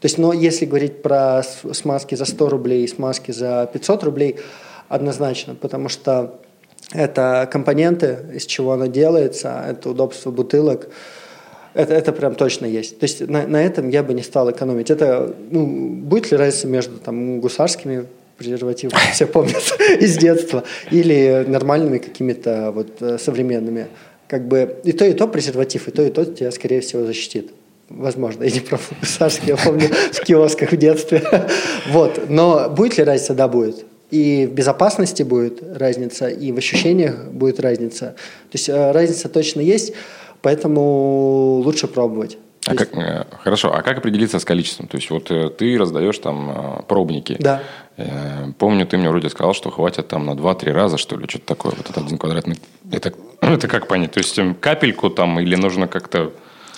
То 0.01 0.07
есть, 0.07 0.17
но 0.17 0.33
если 0.33 0.65
говорить 0.65 1.03
про 1.03 1.43
смазки 1.43 2.15
за 2.15 2.25
100 2.25 2.49
рублей 2.49 2.83
и 2.83 2.87
смазки 2.87 3.31
за 3.31 3.69
500 3.71 4.03
рублей, 4.03 4.37
однозначно, 4.89 5.53
потому 5.53 5.89
что 5.89 6.39
это 6.91 7.47
компоненты, 7.51 8.17
из 8.33 8.47
чего 8.47 8.71
оно 8.71 8.87
делается, 8.87 9.63
это 9.69 9.91
удобство 9.91 10.31
бутылок. 10.31 10.89
Это, 11.75 11.93
это 11.93 12.11
прям 12.11 12.33
точно 12.33 12.65
есть. 12.65 12.99
То 12.99 13.03
есть 13.03 13.21
на, 13.29 13.45
на 13.45 13.63
этом 13.63 13.89
я 13.89 14.01
бы 14.01 14.15
не 14.15 14.23
стал 14.23 14.49
экономить. 14.49 14.89
Это, 14.89 15.33
ну, 15.51 15.65
будет 15.67 16.31
ли 16.31 16.37
разница 16.37 16.67
между 16.67 16.97
там, 16.97 17.39
гусарскими 17.39 18.07
презервативами, 18.37 18.99
все 19.13 19.27
помнят 19.27 19.63
из 19.99 20.17
детства, 20.17 20.63
или 20.89 21.45
нормальными 21.47 21.99
какими-то 21.99 22.71
вот 22.71 23.01
э, 23.01 23.19
современными. 23.19 23.87
Как 24.27 24.47
бы 24.47 24.77
и 24.83 24.93
то, 24.93 25.05
и 25.05 25.13
то 25.13 25.27
презерватив, 25.27 25.87
и 25.87 25.91
то, 25.91 26.01
и 26.01 26.09
то 26.09 26.25
тебя, 26.25 26.49
скорее 26.49 26.81
всего, 26.81 27.05
защитит. 27.05 27.51
Возможно, 27.97 28.43
я 28.43 28.51
не 28.51 28.59
пробовал 28.59 28.89
гусарский, 28.99 29.47
я 29.47 29.57
помню 29.57 29.89
в 29.89 30.21
киосках 30.23 30.71
в 30.71 30.77
детстве. 30.77 31.23
Вот. 31.87 32.29
Но 32.29 32.69
будет 32.69 32.97
ли 32.97 33.03
разница? 33.03 33.33
Да, 33.33 33.47
будет. 33.47 33.85
И 34.11 34.45
в 34.45 34.53
безопасности 34.53 35.23
будет 35.23 35.63
разница, 35.77 36.27
и 36.27 36.51
в 36.51 36.57
ощущениях 36.57 37.31
будет 37.31 37.59
разница. 37.61 38.07
То 38.51 38.53
есть 38.53 38.67
э, 38.67 38.91
разница 38.91 39.29
точно 39.29 39.61
есть, 39.61 39.93
поэтому 40.41 41.61
лучше 41.63 41.87
пробовать. 41.87 42.37
А 42.67 42.71
То 42.71 42.77
как, 42.77 42.97
э, 42.97 43.25
хорошо, 43.39 43.73
а 43.73 43.81
как 43.81 43.99
определиться 43.99 44.37
с 44.39 44.45
количеством? 44.45 44.87
То 44.87 44.97
есть 44.97 45.09
вот 45.09 45.31
э, 45.31 45.49
ты 45.49 45.77
раздаешь 45.77 46.19
там 46.19 46.83
пробники. 46.87 47.37
Да. 47.39 47.61
Помню, 48.57 48.85
ты 48.85 48.97
мне 48.97 49.09
вроде 49.09 49.29
сказал, 49.29 49.53
что 49.53 49.69
хватит 49.69 50.07
там 50.07 50.25
на 50.25 50.31
2-3 50.31 50.71
раза, 50.71 50.97
что 50.97 51.15
ли, 51.17 51.27
что-то 51.29 51.45
такое. 51.45 51.71
Вот 51.77 51.89
этот 51.89 52.05
один 52.05 52.17
квадратный. 52.17 52.59
Это, 52.91 53.13
это 53.41 53.67
как 53.67 53.87
понять? 53.87 54.11
То 54.11 54.19
есть 54.19 54.37
капельку 54.59 55.09
там 55.09 55.39
или 55.39 55.55
нужно 55.55 55.87
как-то... 55.87 56.33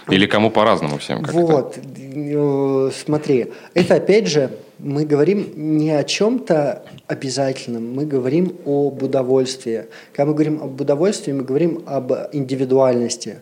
Или 0.09 0.25
кому 0.25 0.51
по-разному 0.51 0.97
всем? 0.97 1.21
Как 1.21 1.35
это? 1.35 1.45
Вот, 1.45 1.77
э, 1.77 2.91
смотри, 2.93 3.47
это 3.73 3.95
опять 3.95 4.27
же 4.27 4.49
мы 4.79 5.05
говорим 5.05 5.53
не 5.55 5.91
о 5.91 6.03
чем-то 6.03 6.83
обязательном, 7.07 7.93
мы 7.93 8.05
говорим 8.05 8.57
об 8.65 9.01
удовольствии. 9.01 9.85
Когда 10.11 10.29
мы 10.29 10.33
говорим 10.33 10.61
об 10.61 10.79
удовольствии, 10.81 11.31
мы 11.31 11.43
говорим 11.43 11.83
об 11.85 12.11
индивидуальности. 12.33 13.37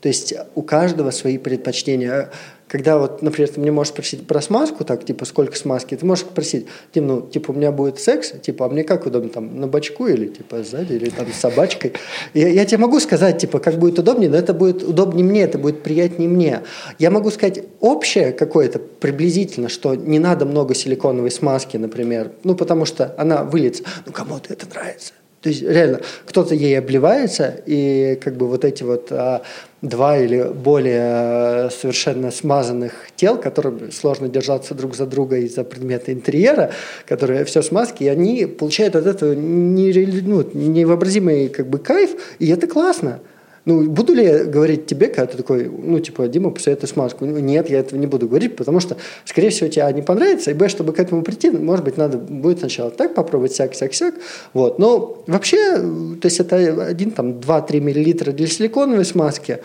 То 0.00 0.08
есть 0.08 0.34
у 0.54 0.62
каждого 0.62 1.10
свои 1.10 1.38
предпочтения. 1.38 2.30
Когда 2.68 2.98
вот, 2.98 3.22
например, 3.22 3.48
ты 3.48 3.60
мне 3.60 3.70
можешь 3.70 3.92
спросить 3.92 4.26
про 4.26 4.40
смазку, 4.40 4.84
так, 4.84 5.04
типа, 5.04 5.24
сколько 5.24 5.56
смазки, 5.56 5.96
ты 5.96 6.04
можешь 6.04 6.24
спросить, 6.24 6.66
Дим, 6.92 7.06
ну, 7.06 7.20
типа, 7.22 7.52
у 7.52 7.54
меня 7.54 7.70
будет 7.70 8.00
секс, 8.00 8.32
типа, 8.42 8.66
а 8.66 8.68
мне 8.68 8.82
как 8.82 9.06
удобно, 9.06 9.28
там, 9.28 9.60
на 9.60 9.68
бочку 9.68 10.06
или, 10.06 10.26
типа, 10.26 10.64
сзади, 10.64 10.94
или 10.94 11.10
там 11.10 11.26
с 11.32 11.36
собачкой. 11.36 11.92
Я, 12.34 12.48
я 12.48 12.64
тебе 12.64 12.78
могу 12.78 12.98
сказать, 12.98 13.38
типа, 13.38 13.60
как 13.60 13.78
будет 13.78 13.98
удобнее, 13.98 14.28
но 14.28 14.36
это 14.36 14.52
будет 14.52 14.82
удобнее 14.82 15.24
мне, 15.24 15.42
это 15.42 15.58
будет 15.58 15.82
приятнее 15.82 16.28
мне. 16.28 16.62
Я 16.98 17.10
могу 17.10 17.30
сказать 17.30 17.62
общее 17.80 18.32
какое-то, 18.32 18.80
приблизительно, 18.80 19.68
что 19.68 19.94
не 19.94 20.18
надо 20.18 20.44
много 20.44 20.74
силиконовой 20.74 21.30
смазки, 21.30 21.76
например, 21.76 22.32
ну, 22.42 22.56
потому 22.56 22.84
что 22.84 23.14
она 23.16 23.44
выльется. 23.44 23.84
Ну, 24.06 24.12
кому-то 24.12 24.52
это 24.52 24.68
нравится. 24.68 25.12
То 25.46 25.50
есть 25.50 25.62
реально 25.62 26.00
кто-то 26.24 26.56
ей 26.56 26.76
обливается, 26.76 27.60
и 27.66 28.18
как 28.20 28.36
бы 28.36 28.48
вот 28.48 28.64
эти 28.64 28.82
вот 28.82 29.12
а, 29.12 29.42
два 29.80 30.18
или 30.18 30.42
более 30.42 31.02
а, 31.04 31.68
совершенно 31.70 32.32
смазанных 32.32 32.92
тел, 33.14 33.38
которым 33.38 33.92
сложно 33.92 34.28
держаться 34.28 34.74
друг 34.74 34.96
за 34.96 35.06
друга 35.06 35.36
из-за 35.36 35.62
предмета 35.62 36.12
интерьера, 36.12 36.72
которые 37.06 37.44
все 37.44 37.62
смазки, 37.62 38.02
и 38.02 38.08
они 38.08 38.46
получают 38.46 38.96
от 38.96 39.06
этого 39.06 39.34
нере, 39.36 40.08
ну, 40.24 40.44
невообразимый 40.52 41.48
как 41.48 41.68
бы 41.68 41.78
кайф, 41.78 42.10
и 42.40 42.48
это 42.48 42.66
классно. 42.66 43.20
Ну, 43.66 43.82
буду 43.90 44.14
ли 44.14 44.24
я 44.24 44.44
говорить 44.44 44.86
тебе, 44.86 45.08
когда 45.08 45.26
ты 45.26 45.36
такой, 45.38 45.68
ну, 45.68 45.98
типа, 45.98 46.28
Дима, 46.28 46.50
посоветуй 46.50 46.88
смазку? 46.88 47.24
Нет, 47.24 47.68
я 47.68 47.80
этого 47.80 47.98
не 47.98 48.06
буду 48.06 48.28
говорить, 48.28 48.54
потому 48.54 48.78
что, 48.78 48.96
скорее 49.24 49.50
всего, 49.50 49.68
тебе, 49.68 49.82
а, 49.82 49.90
не 49.90 50.02
понравится, 50.02 50.52
и, 50.52 50.54
б, 50.54 50.68
чтобы 50.68 50.92
к 50.92 51.00
этому 51.00 51.22
прийти, 51.22 51.50
может 51.50 51.84
быть, 51.84 51.96
надо 51.96 52.16
будет 52.16 52.60
сначала 52.60 52.92
так 52.92 53.16
попробовать, 53.16 53.54
сяк, 53.54 53.74
сяк, 53.74 53.92
сяк. 53.92 54.14
Вот. 54.52 54.78
Но 54.78 55.24
вообще, 55.26 55.78
то 55.78 56.26
есть 56.26 56.38
это 56.38 56.86
один, 56.86 57.10
там, 57.10 57.40
2-3 57.40 57.80
миллилитра 57.80 58.30
для 58.30 58.46
силиконовой 58.46 59.04
смазки, 59.04 59.58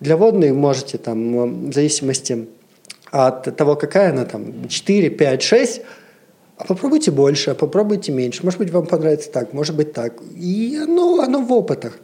для 0.00 0.16
водной 0.16 0.52
можете, 0.52 0.96
там, 0.96 1.68
в 1.68 1.74
зависимости 1.74 2.46
от 3.10 3.54
того, 3.54 3.76
какая 3.76 4.12
она, 4.12 4.24
там, 4.24 4.66
4, 4.66 5.10
5, 5.10 5.42
6, 5.42 5.82
а 6.56 6.64
попробуйте 6.64 7.10
больше, 7.10 7.50
а 7.50 7.54
попробуйте 7.54 8.12
меньше. 8.12 8.44
Может 8.44 8.58
быть, 8.58 8.70
вам 8.70 8.86
понравится 8.86 9.30
так, 9.30 9.52
может 9.52 9.76
быть 9.76 9.92
так. 9.92 10.14
И 10.34 10.80
оно, 10.82 11.20
оно 11.20 11.42
в 11.42 11.52
опытах. 11.52 11.98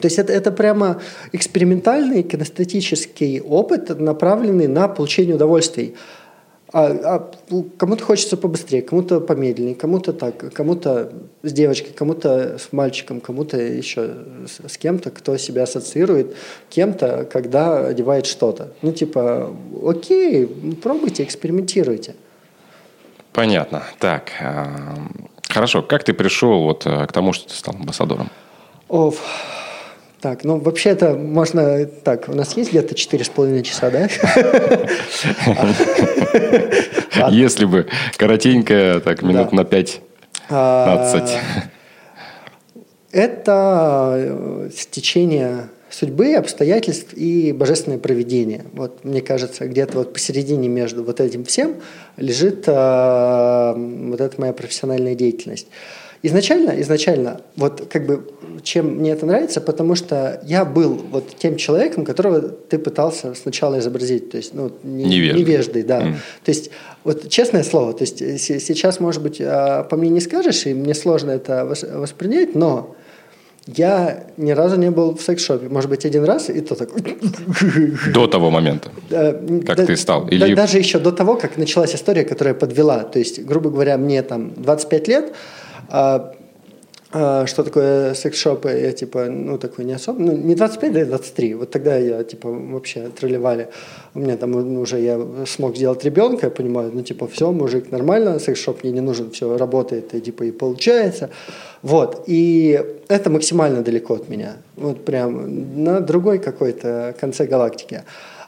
То 0.00 0.06
есть 0.06 0.18
это, 0.18 0.32
это 0.32 0.50
прямо 0.50 1.00
экспериментальный 1.32 2.22
кинестетический 2.22 3.40
опыт, 3.40 3.98
направленный 3.98 4.66
на 4.66 4.88
получение 4.88 5.34
удовольствий. 5.34 5.94
А, 6.72 6.86
а 6.86 7.30
кому-то 7.78 8.04
хочется 8.04 8.36
побыстрее, 8.36 8.82
кому-то 8.82 9.20
помедленнее, 9.20 9.74
кому-то 9.74 10.12
так, 10.12 10.52
кому-то 10.52 11.12
с 11.42 11.52
девочкой, 11.52 11.92
кому-то 11.92 12.58
с 12.58 12.72
мальчиком, 12.72 13.20
кому-то 13.20 13.56
еще 13.56 14.14
с, 14.46 14.72
с 14.72 14.78
кем-то, 14.78 15.10
кто 15.10 15.36
себя 15.36 15.64
ассоциирует 15.64 16.36
кем-то, 16.68 17.28
когда 17.30 17.86
одевает 17.86 18.26
что-то. 18.26 18.72
Ну, 18.82 18.92
типа, 18.92 19.52
окей, 19.84 20.46
пробуйте, 20.80 21.24
экспериментируйте. 21.24 22.14
Понятно. 23.32 23.82
Так, 23.98 24.30
э, 24.40 24.66
хорошо. 25.48 25.82
Как 25.82 26.04
ты 26.04 26.14
пришел 26.14 26.62
вот 26.62 26.86
э, 26.86 27.06
к 27.06 27.12
тому, 27.12 27.32
что 27.32 27.48
ты 27.48 27.54
стал 27.54 27.74
амбассадором? 27.74 28.30
Оф. 28.88 29.20
Так, 30.20 30.44
ну 30.44 30.58
вообще 30.58 30.90
это 30.90 31.14
можно... 31.14 31.86
Так, 31.86 32.28
у 32.28 32.34
нас 32.34 32.56
есть 32.56 32.70
где-то 32.70 32.94
4,5 32.94 33.62
часа, 33.62 33.90
да? 33.90 34.08
Если 37.30 37.64
бы 37.64 37.86
коротенько, 38.16 39.00
так, 39.02 39.22
минут 39.22 39.52
на 39.52 39.64
5 39.64 40.00
15. 40.50 41.38
Это 43.12 44.14
э, 44.16 44.70
стечение 44.74 45.68
судьбы, 45.90 46.34
обстоятельств 46.34 47.12
и 47.14 47.52
божественное 47.52 47.98
проведение. 47.98 48.64
Вот, 48.72 49.04
мне 49.04 49.20
кажется, 49.20 49.66
где-то 49.66 49.98
вот 49.98 50.12
посередине 50.12 50.68
между 50.68 51.02
вот 51.02 51.20
этим 51.20 51.44
всем 51.44 51.76
лежит 52.16 52.64
э, 52.66 53.72
вот 53.76 54.20
эта 54.20 54.40
моя 54.40 54.52
профессиональная 54.52 55.14
деятельность. 55.14 55.68
Изначально, 56.22 56.80
изначально, 56.80 57.40
вот 57.56 57.88
как 57.90 58.06
бы 58.06 58.30
чем 58.62 58.96
мне 58.96 59.12
это 59.12 59.24
нравится, 59.24 59.60
потому 59.60 59.94
что 59.94 60.40
я 60.44 60.66
был 60.66 61.00
вот 61.10 61.36
тем 61.38 61.56
человеком, 61.56 62.04
которого 62.04 62.40
ты 62.42 62.78
пытался 62.78 63.34
сначала 63.34 63.78
изобразить, 63.78 64.30
то 64.30 64.36
есть 64.36 64.52
ну, 64.52 64.70
не, 64.82 65.04
невеждой. 65.04 65.40
невеждой, 65.40 65.82
да. 65.82 66.02
Mm. 66.02 66.14
То 66.44 66.50
есть 66.50 66.70
вот 67.04 67.28
честное 67.30 67.62
слово, 67.62 67.94
то 67.94 68.04
есть 68.04 68.18
сейчас, 68.18 69.00
может 69.00 69.22
быть, 69.22 69.40
а, 69.40 69.84
по 69.84 69.96
мне 69.96 70.10
не 70.10 70.20
скажешь, 70.20 70.66
и 70.66 70.74
мне 70.74 70.94
сложно 70.94 71.30
это 71.30 71.64
воспринять, 71.64 72.54
но 72.54 72.94
я 73.66 74.24
ни 74.36 74.50
разу 74.52 74.76
не 74.76 74.90
был 74.90 75.14
в 75.14 75.22
секс-шопе. 75.22 75.68
Может 75.68 75.90
быть, 75.90 76.04
один 76.04 76.24
раз, 76.24 76.50
и 76.50 76.60
то 76.60 76.74
так... 76.74 76.90
До 78.12 78.26
того 78.26 78.50
момента, 78.50 78.90
как 79.08 79.76
да, 79.76 79.86
ты 79.86 79.96
стал? 79.96 80.28
Или... 80.28 80.54
Даже 80.54 80.78
еще 80.78 80.98
до 80.98 81.12
того, 81.12 81.36
как 81.36 81.56
началась 81.56 81.94
история, 81.94 82.24
которая 82.24 82.54
подвела. 82.54 83.04
То 83.04 83.18
есть, 83.18 83.44
грубо 83.44 83.70
говоря, 83.70 83.96
мне 83.96 84.22
там 84.22 84.52
25 84.56 85.08
лет, 85.08 85.32
а, 85.88 86.34
а, 87.12 87.44
что 87.46 87.64
такое 87.64 88.14
секс-шоп, 88.14 88.66
я 88.66 88.92
типа, 88.92 89.24
ну, 89.24 89.58
такой 89.58 89.84
не 89.84 89.94
особо, 89.94 90.20
ну, 90.20 90.32
не 90.32 90.54
25, 90.54 90.92
да, 90.92 91.04
23. 91.04 91.54
Вот 91.54 91.70
тогда 91.70 91.96
я, 91.96 92.22
типа, 92.22 92.48
вообще 92.48 93.08
тролливали. 93.08 93.68
У 94.14 94.20
меня 94.20 94.36
там 94.36 94.54
уже 94.78 95.00
я 95.00 95.20
смог 95.46 95.76
сделать 95.76 96.04
ребенка, 96.04 96.46
я 96.46 96.50
понимаю, 96.50 96.92
ну, 96.94 97.02
типа, 97.02 97.26
все, 97.26 97.50
мужик, 97.50 97.90
нормально, 97.90 98.38
секс-шоп 98.38 98.84
мне 98.84 98.92
не 98.92 99.00
нужен, 99.00 99.32
все 99.32 99.56
работает, 99.56 100.14
и, 100.14 100.20
типа, 100.20 100.44
и 100.44 100.52
получается. 100.52 101.30
Вот, 101.82 102.24
и 102.26 102.80
это 103.08 103.28
максимально 103.28 103.82
далеко 103.82 104.14
от 104.14 104.28
меня. 104.28 104.58
Вот 104.76 105.04
прям 105.04 105.82
на 105.82 106.00
другой 106.00 106.38
какой-то 106.38 107.16
конце 107.18 107.46
галактики. 107.46 108.02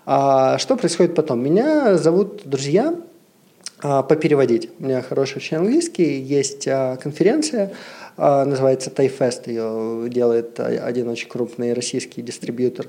А 0.07 0.59
что 0.59 0.77
происходит 0.77 1.17
потом? 1.17 1.43
Меня 1.43 1.97
зовут 1.97 2.43
друзья, 2.45 2.95
попереводить. 3.83 4.71
У 4.79 4.85
меня 4.85 5.03
хороший 5.03 5.39
очень 5.39 5.57
английский, 5.57 6.21
есть 6.21 6.69
а, 6.69 6.97
конференция, 6.97 7.73
а, 8.17 8.45
называется 8.45 8.91
Тайфест, 8.91 9.49
ее 9.49 10.09
делает 10.09 10.61
один 10.61 11.09
очень 11.09 11.29
крупный 11.29 11.73
российский 11.73 12.23
дистрибьютор 12.23 12.87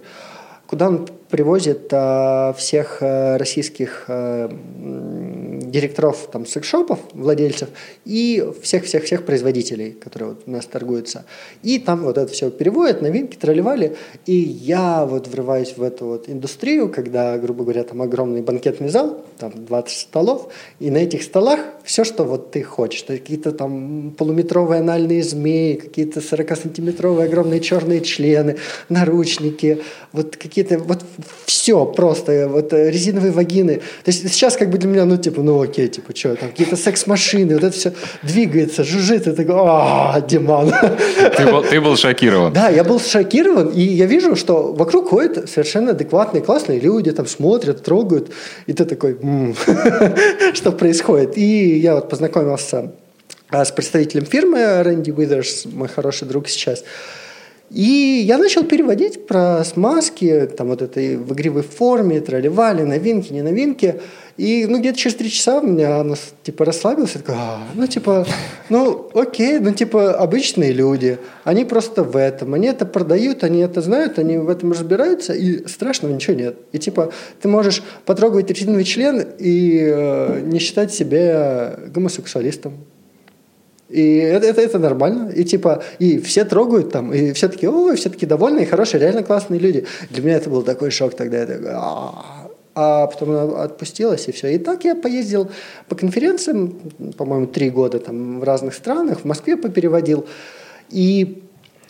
куда 0.68 0.88
он 0.88 1.08
привозит 1.34 1.88
а, 1.92 2.54
всех 2.54 3.00
а, 3.02 3.40
российских 3.40 4.06
а, 4.08 4.52
директоров 5.74 6.30
там, 6.32 6.46
секшопов, 6.46 7.00
владельцев 7.14 7.70
и 8.06 8.48
всех-всех-всех 8.62 9.26
производителей, 9.26 9.94
которые 9.94 10.30
вот 10.30 10.44
у 10.46 10.52
нас 10.52 10.68
торгуются. 10.68 11.26
И 11.64 11.80
там 11.80 12.04
вот 12.04 12.20
это 12.20 12.32
все 12.32 12.52
переводят, 12.52 13.02
новинки, 13.02 13.36
тролливали. 13.36 13.96
И 14.28 14.36
я 14.36 15.06
вот 15.06 15.28
врываюсь 15.28 15.74
в 15.76 15.82
эту 15.82 16.06
вот 16.06 16.30
индустрию, 16.30 16.90
когда, 16.90 17.36
грубо 17.40 17.64
говоря, 17.64 17.84
там 17.84 18.04
огромный 18.04 18.44
банкетный 18.44 18.90
зал, 18.90 19.26
там 19.40 19.52
20 19.56 19.98
столов, 19.98 20.50
и 20.80 20.92
на 20.92 20.98
этих 20.98 21.24
столах 21.24 21.60
все, 21.84 22.04
что 22.04 22.24
вот 22.26 22.52
ты 22.52 22.62
хочешь. 22.62 23.04
Какие-то 23.06 23.52
там 23.54 24.14
полуметровые 24.16 24.82
анальные 24.82 25.24
змеи, 25.24 25.74
какие-то 25.74 26.20
40-сантиметровые 26.20 27.24
огромные 27.24 27.60
черные 27.60 28.02
члены, 28.02 28.58
наручники, 28.90 29.82
вот 30.12 30.38
какие-то, 30.54 30.78
вот 30.78 31.00
все 31.48 31.84
просто, 31.84 32.48
вот 32.48 32.74
резиновые 32.74 33.32
вагины. 33.32 33.78
То 34.04 34.12
есть 34.12 34.32
сейчас 34.32 34.56
как 34.56 34.70
бы 34.70 34.78
для 34.78 34.88
меня, 34.88 35.06
ну, 35.06 35.18
типа, 35.18 35.42
ну, 35.42 35.60
окей, 35.60 35.88
типа, 35.88 36.16
что, 36.16 36.36
там 36.36 36.50
какие-то 36.50 36.76
секс-машины, 36.76 37.56
вот 37.56 37.64
это 37.64 37.76
все 37.76 37.94
двигается, 38.22 38.84
жужжит, 38.84 39.26
и 39.26 39.32
такой, 39.32 39.56
а, 39.58 40.22
Диман. 40.22 40.72
Ты 41.38 41.46
был, 41.48 41.64
ты 41.64 41.82
был 41.82 41.98
шокирован. 41.98 42.54
Да, 42.54 42.70
я 42.70 42.84
был 42.84 43.00
шокирован, 43.00 43.70
и 43.70 43.82
я 43.82 44.06
вижу, 44.06 44.36
что 44.36 44.74
вокруг 44.74 45.10
ходят 45.10 45.50
совершенно 45.50 45.92
адекватные, 45.92 46.44
классные 46.44 46.80
люди, 46.80 47.12
там 47.12 47.26
смотрят, 47.26 47.84
трогают, 47.84 48.30
и 48.68 48.74
ты 48.74 48.86
такой, 48.86 49.18
что 50.54 50.72
происходит? 50.72 51.36
И 51.36 51.80
я 51.80 51.96
вот 51.96 52.10
познакомился 52.10 52.92
а, 53.50 53.66
с 53.66 53.72
представителем 53.72 54.28
фирмы 54.28 54.84
Рэнди 54.84 55.10
Уидерс, 55.10 55.66
мой 55.66 55.88
хороший 55.88 56.28
друг 56.28 56.48
сейчас, 56.48 56.84
и 57.74 58.24
я 58.24 58.38
начал 58.38 58.64
переводить 58.64 59.26
про 59.26 59.64
смазки, 59.64 60.48
там 60.56 60.68
вот 60.68 60.84
этой 60.84 61.18
в 61.18 61.34
игривой 61.34 61.64
форме, 61.64 62.22
тролливали, 62.22 62.84
новинки, 62.84 63.34
не 63.34 63.42
новинки. 63.42 64.00
И 64.38 64.68
ну, 64.70 64.80
где-то 64.80 65.00
через 65.00 65.16
три 65.16 65.32
часа 65.32 65.60
у 65.60 65.66
меня 65.66 66.02
она 66.02 66.16
типа 66.44 66.66
расслабился, 66.66 67.18
такой, 67.18 67.36
а, 67.36 67.60
ну 67.74 67.88
типа, 67.88 68.28
ну 68.70 69.10
окей, 69.16 69.58
ну 69.58 69.72
типа 69.74 70.14
обычные 70.14 70.72
люди, 70.72 71.18
они 71.44 71.66
просто 71.66 72.04
в 72.04 72.16
этом, 72.16 72.54
они 72.54 72.68
это 72.68 72.86
продают, 72.86 73.44
они 73.44 73.62
это 73.62 73.82
знают, 73.82 74.20
они 74.20 74.38
в 74.38 74.50
этом 74.50 74.72
разбираются, 74.72 75.34
и 75.34 75.68
страшного 75.68 76.14
ничего 76.14 76.36
нет. 76.36 76.58
И 76.74 76.78
типа 76.78 77.12
ты 77.42 77.48
можешь 77.48 77.82
потрогать 78.06 78.52
резиновый 78.52 78.84
член 78.84 79.26
и 79.40 79.80
э, 79.84 80.42
не 80.44 80.60
считать 80.60 80.94
себя 80.94 81.80
гомосексуалистом. 81.88 82.86
И 83.94 84.18
это, 84.18 84.48
это, 84.48 84.62
это 84.62 84.80
нормально. 84.80 85.30
И 85.30 85.44
типа, 85.44 85.84
и 86.00 86.18
все 86.20 86.46
трогают 86.46 86.92
там, 86.92 87.14
и 87.14 87.32
все 87.34 87.48
таки 87.48 87.68
ой, 87.68 87.96
все 87.96 88.10
таки 88.10 88.26
довольные, 88.26 88.66
хорошие, 88.66 89.00
реально 89.02 89.24
классные 89.24 89.60
люди. 89.60 89.86
Для 90.10 90.24
меня 90.24 90.38
это 90.38 90.50
был 90.50 90.64
такой 90.64 90.90
шок 90.90 91.16
тогда. 91.16 91.38
Я 91.38 91.46
такой, 91.46 91.70
а 92.76 93.06
потом 93.08 93.30
она 93.30 93.64
отпустилась, 93.64 94.28
и 94.28 94.32
все. 94.32 94.48
И 94.48 94.58
так 94.58 94.84
я 94.84 94.96
поездил 94.96 95.52
по 95.88 95.96
конференциям, 95.96 96.74
по-моему, 97.18 97.46
три 97.46 97.70
года 97.70 98.00
там 98.00 98.40
в 98.40 98.44
разных 98.44 98.74
странах, 98.74 99.20
в 99.20 99.26
Москве 99.26 99.58
попереводил. 99.58 100.26
И 100.90 101.44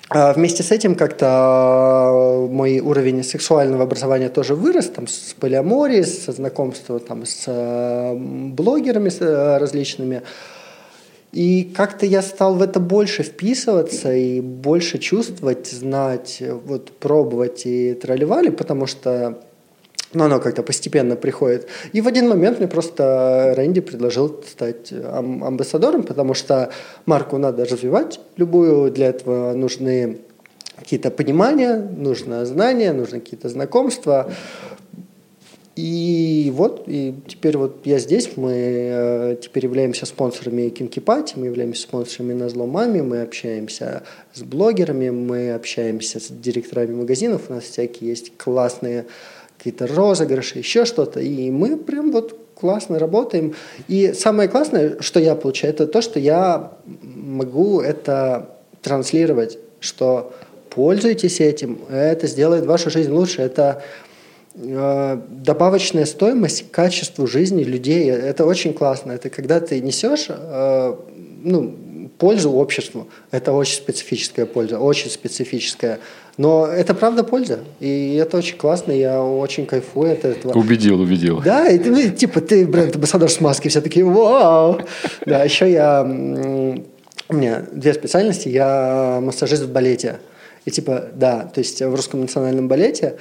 А 0.10 0.34
вместе 0.34 0.62
с 0.62 0.72
этим 0.72 0.96
как-то 0.96 2.48
мой 2.52 2.80
уровень 2.80 3.24
сексуального 3.24 3.84
образования 3.84 4.30
тоже 4.30 4.54
вырос, 4.54 4.88
там, 4.88 5.08
с 5.08 5.34
полиаморией, 5.40 6.04
со 6.04 6.32
знакомства 6.32 7.00
там, 7.00 7.26
с 7.26 8.14
блогерами 8.16 9.10
различными. 9.58 10.22
И 11.34 11.74
как-то 11.76 12.06
я 12.06 12.22
стал 12.22 12.56
в 12.56 12.62
это 12.62 12.80
больше 12.80 13.24
вписываться 13.24 14.14
и 14.14 14.40
больше 14.40 15.00
чувствовать, 15.00 15.66
знать, 15.68 16.44
вот 16.66 16.92
пробовать 16.92 17.66
и 17.66 17.96
тролливали, 17.96 18.52
потому 18.52 18.86
что 18.86 19.40
ну, 20.14 20.26
оно 20.26 20.40
как-то 20.40 20.62
постепенно 20.62 21.16
приходит. 21.16 21.68
И 21.92 22.02
в 22.02 22.08
один 22.08 22.30
момент 22.30 22.60
мне 22.60 22.68
просто 22.68 23.54
Рэнди 23.58 23.82
предложил 23.82 24.44
стать 24.48 24.94
амбассадором, 24.94 26.04
потому 26.04 26.36
что 26.36 26.70
марку 27.08 27.40
надо 27.40 27.66
развивать 27.66 28.20
любую, 28.38 28.92
для 28.92 29.08
этого 29.08 29.54
нужны 29.54 30.20
какие-то 30.78 31.10
понимания, 31.10 31.76
нужно 31.78 32.46
знания, 32.46 32.94
нужны 32.94 33.20
какие-то 33.20 33.50
знакомства. 33.50 34.32
И 35.76 36.52
вот, 36.54 36.84
и 36.86 37.16
теперь 37.28 37.58
вот 37.58 37.78
я 37.86 37.98
здесь, 37.98 38.38
мы 38.38 38.54
э, 38.54 39.38
теперь 39.42 39.66
являемся 39.66 40.06
спонсорами 40.06 40.70
Кинкипати, 40.70 41.34
мы 41.36 41.48
являемся 41.48 41.82
спонсорами 41.82 42.34
на 42.34 42.66
маме, 42.66 43.02
мы 43.02 43.24
общаемся 43.24 44.04
с 44.34 44.44
блогерами, 44.44 45.10
мы 45.10 45.52
общаемся 45.54 46.20
с 46.20 46.28
директорами 46.28 46.94
магазинов, 46.94 47.50
у 47.50 47.54
нас 47.54 47.64
всякие 47.64 48.12
есть 48.12 48.38
классные 48.38 49.08
какие-то 49.58 49.88
розыгрыши, 49.88 50.60
еще 50.60 50.86
что-то, 50.86 51.20
и 51.20 51.50
мы 51.50 51.76
прям 51.78 52.12
вот 52.12 52.38
классно 52.54 53.00
работаем. 53.00 53.56
И 53.88 54.14
самое 54.14 54.50
классное, 54.50 54.98
что 55.00 55.20
я 55.20 55.36
получаю, 55.36 55.74
это 55.74 55.88
то, 55.88 56.02
что 56.02 56.20
я 56.20 56.74
могу 56.86 57.82
это 57.82 58.58
транслировать, 58.84 59.58
что 59.80 60.34
пользуйтесь 60.70 61.42
этим, 61.42 61.80
это 61.90 62.28
сделает 62.28 62.66
вашу 62.66 62.92
жизнь 62.92 63.12
лучше, 63.12 63.42
это 63.42 63.82
добавочная 64.56 66.06
стоимость 66.06 66.70
к 66.70 66.72
качеству 66.72 67.26
жизни 67.28 67.64
людей. 67.64 68.10
Это 68.10 68.46
очень 68.46 68.74
классно. 68.74 69.12
Это 69.12 69.30
когда 69.30 69.60
ты 69.60 69.80
несешь 69.82 70.28
э, 70.30 70.96
ну, 71.44 71.76
пользу 72.18 72.52
обществу. 72.52 73.08
Это 73.32 73.52
очень 73.54 73.76
специфическая 73.76 74.46
польза, 74.46 74.80
очень 74.80 75.10
специфическая. 75.10 76.00
Но 76.38 76.68
это 76.68 76.94
правда 76.94 77.24
польза. 77.24 77.60
И 77.80 78.16
это 78.16 78.38
очень 78.38 78.58
классно, 78.58 78.92
я 78.92 79.22
очень 79.22 79.66
кайфую 79.66 80.14
от 80.14 80.26
этого. 80.26 80.58
Убедил, 80.58 81.02
убедил. 81.02 81.42
Да, 81.42 81.68
и 81.68 81.78
ты, 81.78 81.92
ну, 81.92 82.10
типа 82.10 82.42
ты 82.42 82.66
бренд-амбассадор 82.66 83.30
с 83.30 83.40
маски, 83.40 83.68
все 83.68 83.82
такие, 83.82 84.06
вау! 84.06 84.82
Да, 85.26 85.44
еще 85.44 85.72
я, 85.72 86.04
у 86.04 87.36
меня 87.36 87.66
две 87.72 87.94
специальности, 87.94 88.50
я 88.50 89.20
массажист 89.22 89.64
в 89.64 89.72
балете. 89.72 90.20
И 90.66 90.72
типа, 90.72 91.10
да, 91.14 91.52
то 91.54 91.60
есть 91.60 91.82
в 91.82 91.94
русском 91.94 92.22
национальном 92.22 92.68
балете 92.68 93.18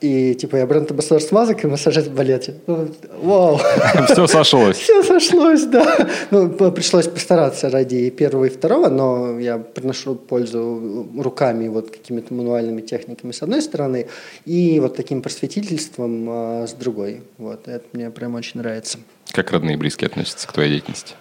и 0.00 0.34
типа 0.34 0.56
я 0.56 0.66
бренд-амбассадор 0.66 1.22
смазок 1.22 1.64
и 1.64 1.66
массажист 1.66 2.08
в 2.08 2.14
балете. 2.14 2.56
Ну, 2.66 2.88
вау! 3.22 3.60
Все 4.08 4.26
сошлось. 4.26 4.76
Все 4.76 5.02
сошлось, 5.02 5.64
да. 5.64 6.08
Ну, 6.30 6.50
пришлось 6.50 7.08
постараться 7.08 7.70
ради 7.70 8.10
первого 8.10 8.44
и 8.44 8.48
второго, 8.50 8.88
но 8.88 9.38
я 9.40 9.58
приношу 9.58 10.14
пользу 10.14 11.08
руками, 11.18 11.68
вот 11.68 11.90
какими-то 11.90 12.34
мануальными 12.34 12.82
техниками 12.82 13.32
с 13.32 13.42
одной 13.42 13.62
стороны, 13.62 14.08
и 14.44 14.78
вот 14.80 14.96
таким 14.96 15.22
просветительством 15.22 16.26
а, 16.28 16.66
с 16.66 16.72
другой. 16.72 17.22
Вот, 17.38 17.66
это 17.66 17.84
мне 17.92 18.10
прям 18.10 18.34
очень 18.34 18.60
нравится. 18.60 18.98
Как 19.32 19.50
родные 19.50 19.74
и 19.74 19.78
близкие 19.78 20.06
относятся 20.06 20.46
к 20.46 20.52
твоей 20.52 20.70
деятельности? 20.70 21.14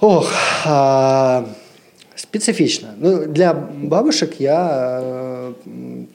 Ох, 0.00 0.30
а, 0.64 1.46
Специфично. 2.22 2.94
Ну, 2.98 3.26
для 3.26 3.52
бабушек 3.52 4.34
я 4.38 5.00
э, 5.02 5.52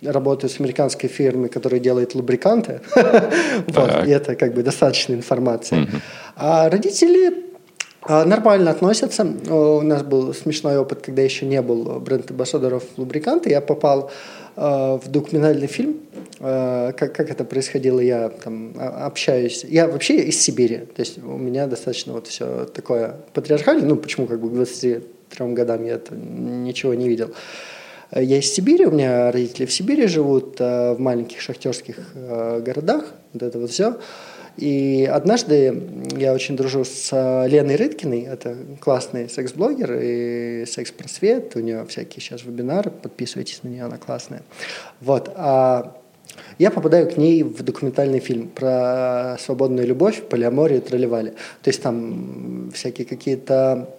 работаю 0.03 0.49
с 0.49 0.57
американской 0.57 1.09
фирмой, 1.09 1.49
которая 1.49 1.81
делает 1.81 2.15
лубриканты. 2.15 2.79
и 4.05 4.09
это 4.09 4.37
как 4.37 4.53
бы 4.53 4.63
достаточно 4.63 5.13
информации. 5.13 5.89
А 6.37 6.69
родители 6.69 7.43
э, 8.07 8.23
нормально 8.23 8.71
относятся. 8.71 9.25
У 9.49 9.81
нас 9.81 10.01
был 10.03 10.33
смешной 10.33 10.77
опыт, 10.77 11.01
когда 11.01 11.21
еще 11.23 11.45
не 11.45 11.61
был 11.61 11.99
бренд-амбассадоров 11.99 12.83
лубриканта. 12.95 13.49
Я 13.49 13.59
попал 13.59 14.09
э, 14.55 14.61
в 15.03 15.11
документальный 15.11 15.67
фильм. 15.67 15.97
Э, 16.39 16.93
как, 16.95 17.13
как 17.13 17.29
это 17.29 17.43
происходило, 17.43 17.99
я 17.99 18.29
там 18.29 18.73
общаюсь. 18.79 19.65
Я 19.65 19.87
вообще 19.87 20.19
из 20.23 20.41
Сибири. 20.41 20.77
То 20.77 21.01
есть 21.01 21.17
у 21.21 21.37
меня 21.37 21.67
достаточно 21.67 22.13
вот 22.13 22.27
все 22.27 22.63
такое 22.63 23.17
патриархальное. 23.33 23.89
Ну, 23.89 23.97
почему 23.97 24.25
как 24.25 24.39
бы 24.39 24.49
20 24.49 25.16
трем 25.29 25.53
годам 25.53 25.83
я 25.85 25.99
ничего 26.11 26.93
не 26.93 27.07
видел. 27.07 27.33
Я 28.11 28.39
из 28.39 28.53
Сибири, 28.53 28.85
у 28.85 28.91
меня 28.91 29.31
родители 29.31 29.65
в 29.65 29.73
Сибири 29.73 30.07
живут, 30.07 30.55
э, 30.59 30.93
в 30.93 30.99
маленьких 30.99 31.41
шахтерских 31.41 31.99
э, 32.15 32.61
городах, 32.61 33.13
вот 33.33 33.43
это 33.43 33.59
вот 33.59 33.69
все. 33.69 33.97
И 34.55 35.07
однажды 35.11 35.83
я 36.15 36.33
очень 36.33 36.55
дружу 36.55 36.85
с 36.85 37.09
э, 37.11 37.47
Леной 37.49 37.75
Рыткиной, 37.75 38.21
это 38.21 38.55
классный 38.79 39.29
секс-блогер 39.29 39.99
и 40.01 40.65
секс-просвет, 40.65 41.55
у 41.57 41.59
нее 41.59 41.85
всякие 41.85 42.21
сейчас 42.21 42.43
вебинары, 42.43 42.91
подписывайтесь 42.91 43.61
на 43.63 43.67
нее, 43.67 43.83
она 43.83 43.97
классная. 43.97 44.41
Вот, 45.01 45.29
а 45.35 45.97
я 46.59 46.71
попадаю 46.71 47.11
к 47.11 47.17
ней 47.17 47.43
в 47.43 47.61
документальный 47.61 48.19
фильм 48.19 48.47
про 48.47 49.37
свободную 49.39 49.85
любовь, 49.85 50.23
полиаморию, 50.23 50.81
тролливали. 50.81 51.31
То 51.61 51.67
есть 51.67 51.81
там 51.81 52.71
всякие 52.73 53.05
какие-то 53.05 53.89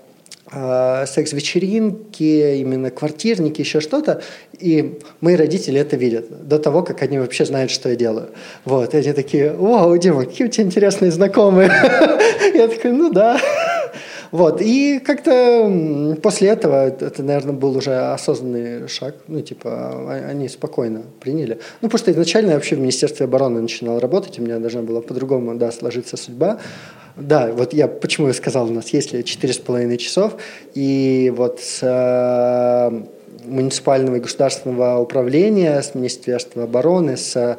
секс-вечеринки, 0.50 2.58
именно 2.58 2.90
квартирники, 2.90 3.60
еще 3.60 3.80
что-то. 3.80 4.22
И 4.58 4.98
мои 5.20 5.36
родители 5.36 5.80
это 5.80 5.96
видят 5.96 6.48
до 6.48 6.58
того, 6.58 6.82
как 6.82 7.02
они 7.02 7.18
вообще 7.18 7.44
знают, 7.44 7.70
что 7.70 7.90
я 7.90 7.96
делаю. 7.96 8.30
Вот, 8.64 8.94
и 8.94 8.96
они 8.96 9.12
такие, 9.12 9.52
вау, 9.52 9.96
Дима, 9.98 10.24
какие 10.24 10.46
у 10.46 10.50
тебя 10.50 10.64
интересные 10.64 11.10
знакомые. 11.10 11.68
Я 12.54 12.68
такой, 12.68 12.92
ну 12.92 13.10
да. 13.10 13.38
Вот, 14.30 14.60
и 14.60 14.98
как-то 14.98 16.16
после 16.22 16.48
этого, 16.48 16.86
это, 16.86 17.22
наверное, 17.22 17.54
был 17.54 17.76
уже 17.76 17.94
осознанный 18.12 18.88
шаг, 18.88 19.16
ну, 19.26 19.40
типа, 19.40 19.70
а, 19.72 20.28
они 20.30 20.48
спокойно 20.48 21.02
приняли. 21.20 21.58
Ну, 21.80 21.88
потому 21.88 21.98
что 21.98 22.10
изначально 22.12 22.50
я 22.50 22.54
вообще 22.54 22.76
в 22.76 22.80
Министерстве 22.80 23.24
обороны 23.24 23.60
начинал 23.60 23.98
работать, 24.00 24.38
у 24.38 24.42
меня 24.42 24.58
должна 24.58 24.82
была 24.82 25.00
по-другому, 25.00 25.54
да, 25.54 25.72
сложиться 25.72 26.16
судьба. 26.16 26.58
Да, 27.16 27.50
вот 27.52 27.72
я 27.72 27.88
почему 27.88 28.28
я 28.28 28.32
сказал, 28.32 28.68
у 28.68 28.72
нас 28.72 28.90
есть 28.90 29.24
четыре 29.24 29.52
с 29.52 29.58
половиной 29.58 29.96
часов, 29.96 30.36
и 30.74 31.32
вот 31.36 31.58
с 31.60 31.80
э, 31.82 33.02
муниципального 33.44 34.16
и 34.16 34.20
государственного 34.20 35.00
управления, 35.00 35.82
с 35.82 35.94
Министерства 35.94 36.64
обороны, 36.64 37.16
с 37.16 37.58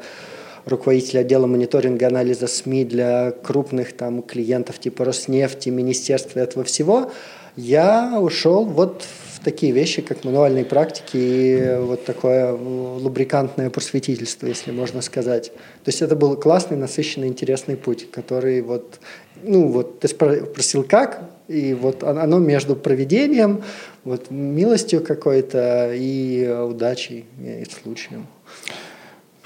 руководителя 0.69 1.21
отдела 1.21 1.47
мониторинга 1.47 2.07
анализа 2.07 2.47
СМИ 2.47 2.85
для 2.85 3.31
крупных 3.31 3.93
там 3.93 4.21
клиентов 4.21 4.79
типа 4.79 5.05
Роснефти, 5.05 5.69
Министерства 5.69 6.39
этого 6.39 6.63
всего, 6.63 7.11
я 7.55 8.19
ушел 8.19 8.65
вот 8.65 9.05
в 9.33 9.43
такие 9.43 9.71
вещи, 9.71 10.01
как 10.01 10.23
мануальные 10.23 10.65
практики 10.65 11.17
и 11.17 11.77
вот 11.79 12.05
такое 12.05 12.53
лубрикантное 12.53 13.69
просветительство, 13.69 14.47
если 14.47 14.71
можно 14.71 15.01
сказать. 15.01 15.51
То 15.83 15.89
есть 15.89 16.01
это 16.01 16.15
был 16.15 16.35
классный, 16.35 16.77
насыщенный, 16.77 17.27
интересный 17.27 17.75
путь, 17.75 18.09
который 18.11 18.61
вот 18.61 18.99
ну 19.43 19.67
вот 19.67 19.99
ты 19.99 20.07
спросил 20.07 20.83
как, 20.83 21.29
и 21.47 21.73
вот 21.73 22.03
оно 22.03 22.39
между 22.39 22.75
проведением, 22.75 23.63
вот 24.03 24.29
милостью 24.29 25.03
какой-то 25.03 25.91
и 25.93 26.47
удачей, 26.47 27.25
и 27.39 27.65
случаем. 27.65 28.27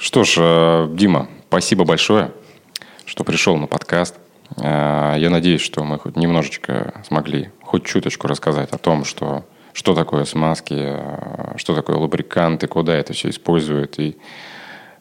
Что 0.03 0.25
ж, 0.25 0.35
э, 0.37 0.89
Дима, 0.91 1.29
спасибо 1.47 1.85
большое, 1.85 2.31
что 3.05 3.23
пришел 3.23 3.55
на 3.55 3.67
подкаст. 3.67 4.15
Э, 4.57 5.15
я 5.17 5.29
надеюсь, 5.29 5.61
что 5.61 5.85
мы 5.85 5.97
хоть 5.97 6.17
немножечко 6.17 7.01
смогли, 7.07 7.51
хоть 7.61 7.85
чуточку 7.85 8.27
рассказать 8.27 8.73
о 8.73 8.77
том, 8.77 9.05
что, 9.05 9.45
что 9.71 9.95
такое 9.95 10.25
смазки, 10.25 10.75
э, 10.77 11.53
что 11.55 11.73
такое 11.73 11.95
лубриканты, 11.95 12.67
куда 12.67 12.93
это 12.93 13.13
все 13.13 13.29
используют 13.29 13.97
и 13.97 14.17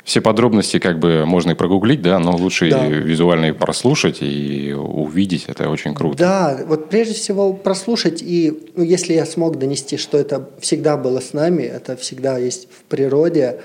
все 0.05 0.21
подробности 0.21 0.79
как 0.79 1.01
бы 1.01 1.27
можно 1.27 1.51
и 1.51 1.55
прогуглить, 1.55 2.01
да, 2.01 2.21
но 2.21 2.37
лучше 2.37 2.71
да. 2.71 2.87
визуально 2.87 3.47
и 3.47 3.53
прослушать 3.53 4.19
и 4.21 4.73
увидеть. 4.73 5.47
Это 5.49 5.69
очень 5.69 5.97
круто. 5.97 6.17
Да, 6.17 6.61
вот 6.65 6.91
прежде 6.91 7.15
всего 7.15 7.55
прослушать 7.55 8.23
и, 8.23 8.71
ну, 8.77 8.85
если 8.85 9.15
я 9.15 9.27
смог 9.27 9.59
донести, 9.59 9.97
что 9.97 10.17
это 10.17 10.49
всегда 10.61 10.97
было 10.97 11.19
с 11.19 11.33
нами, 11.33 11.65
это 11.65 11.97
всегда 11.97 12.39
есть 12.39 12.69
в 12.71 12.85
природе, 12.85 13.59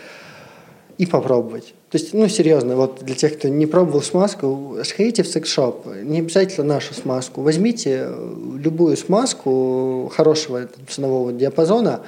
и 0.97 1.05
попробовать. 1.05 1.73
То 1.91 1.97
есть, 1.97 2.13
ну, 2.13 2.27
серьезно, 2.27 2.75
вот 2.75 3.03
для 3.03 3.15
тех, 3.15 3.37
кто 3.37 3.47
не 3.47 3.65
пробовал 3.65 4.01
смазку, 4.01 4.77
сходите 4.83 5.23
в 5.23 5.27
секс-шоп, 5.27 5.85
не 6.03 6.19
обязательно 6.19 6.75
нашу 6.75 6.93
смазку, 6.93 7.41
возьмите 7.41 8.09
любую 8.55 8.97
смазку 8.97 10.11
хорошего 10.15 10.67
ценового 10.89 11.31
диапазона, 11.31 12.01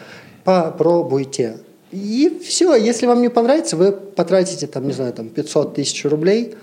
попробуйте. 0.43 1.57
И 1.91 2.39
все, 2.43 2.75
если 2.75 3.05
вам 3.05 3.21
не 3.21 3.29
понравится, 3.29 3.77
вы 3.77 3.91
потратите, 3.91 4.67
там, 4.67 4.85
не 4.85 4.93
знаю, 4.93 5.13
там 5.13 5.29
500 5.29 5.75
тысяч 5.75 6.05
рублей, 6.05 6.55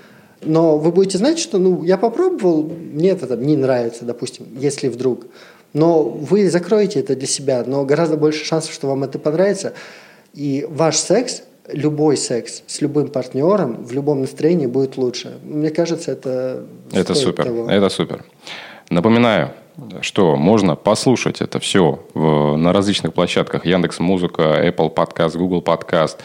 Но 0.44 0.76
вы 0.76 0.92
будете 0.92 1.18
знать, 1.18 1.38
что 1.38 1.58
ну, 1.58 1.82
я 1.82 1.96
попробовал, 1.96 2.64
мне 2.64 3.10
это 3.10 3.26
там, 3.26 3.42
не 3.42 3.56
нравится, 3.56 4.04
допустим, 4.04 4.46
если 4.58 4.88
вдруг. 4.88 5.26
Но 5.72 6.02
вы 6.02 6.50
закроете 6.50 7.00
это 7.00 7.16
для 7.16 7.26
себя, 7.26 7.64
но 7.66 7.84
гораздо 7.84 8.16
больше 8.16 8.44
шансов, 8.44 8.72
что 8.72 8.86
вам 8.86 9.04
это 9.04 9.18
понравится. 9.18 9.72
И 10.34 10.66
ваш 10.68 10.96
секс, 10.98 11.42
любой 11.72 12.16
секс 12.16 12.62
с 12.66 12.80
любым 12.80 13.08
партнером 13.08 13.84
в 13.84 13.92
любом 13.92 14.20
настроении 14.20 14.66
будет 14.66 14.96
лучше. 14.96 15.38
Мне 15.42 15.70
кажется, 15.70 16.12
это 16.12 16.64
Это 16.92 17.14
супер, 17.14 17.44
того. 17.44 17.68
это 17.70 17.88
супер. 17.88 18.24
Напоминаю, 18.90 19.50
что 20.00 20.36
можно 20.36 20.76
послушать 20.76 21.40
это 21.40 21.58
все 21.58 22.00
на 22.14 22.72
различных 22.72 23.12
площадках 23.14 23.66
Яндекс 23.66 23.98
Музыка, 23.98 24.42
Apple 24.64 24.94
Podcast, 24.94 25.36
Google 25.36 25.62
Podcast, 25.62 26.16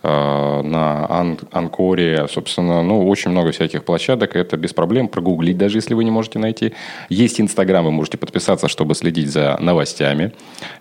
Э, 0.00 0.62
на 0.62 1.06
Анкоре, 1.50 2.28
собственно, 2.28 2.82
ну, 2.82 3.08
очень 3.08 3.32
много 3.32 3.50
всяких 3.50 3.84
площадок, 3.84 4.36
это 4.36 4.56
без 4.56 4.72
проблем 4.72 5.08
прогуглить, 5.08 5.58
даже 5.58 5.78
если 5.78 5.94
вы 5.94 6.04
не 6.04 6.12
можете 6.12 6.38
найти. 6.38 6.72
Есть 7.08 7.40
Инстаграм, 7.40 7.84
вы 7.84 7.90
можете 7.90 8.16
подписаться, 8.16 8.68
чтобы 8.68 8.94
следить 8.94 9.28
за 9.28 9.56
новостями. 9.60 10.32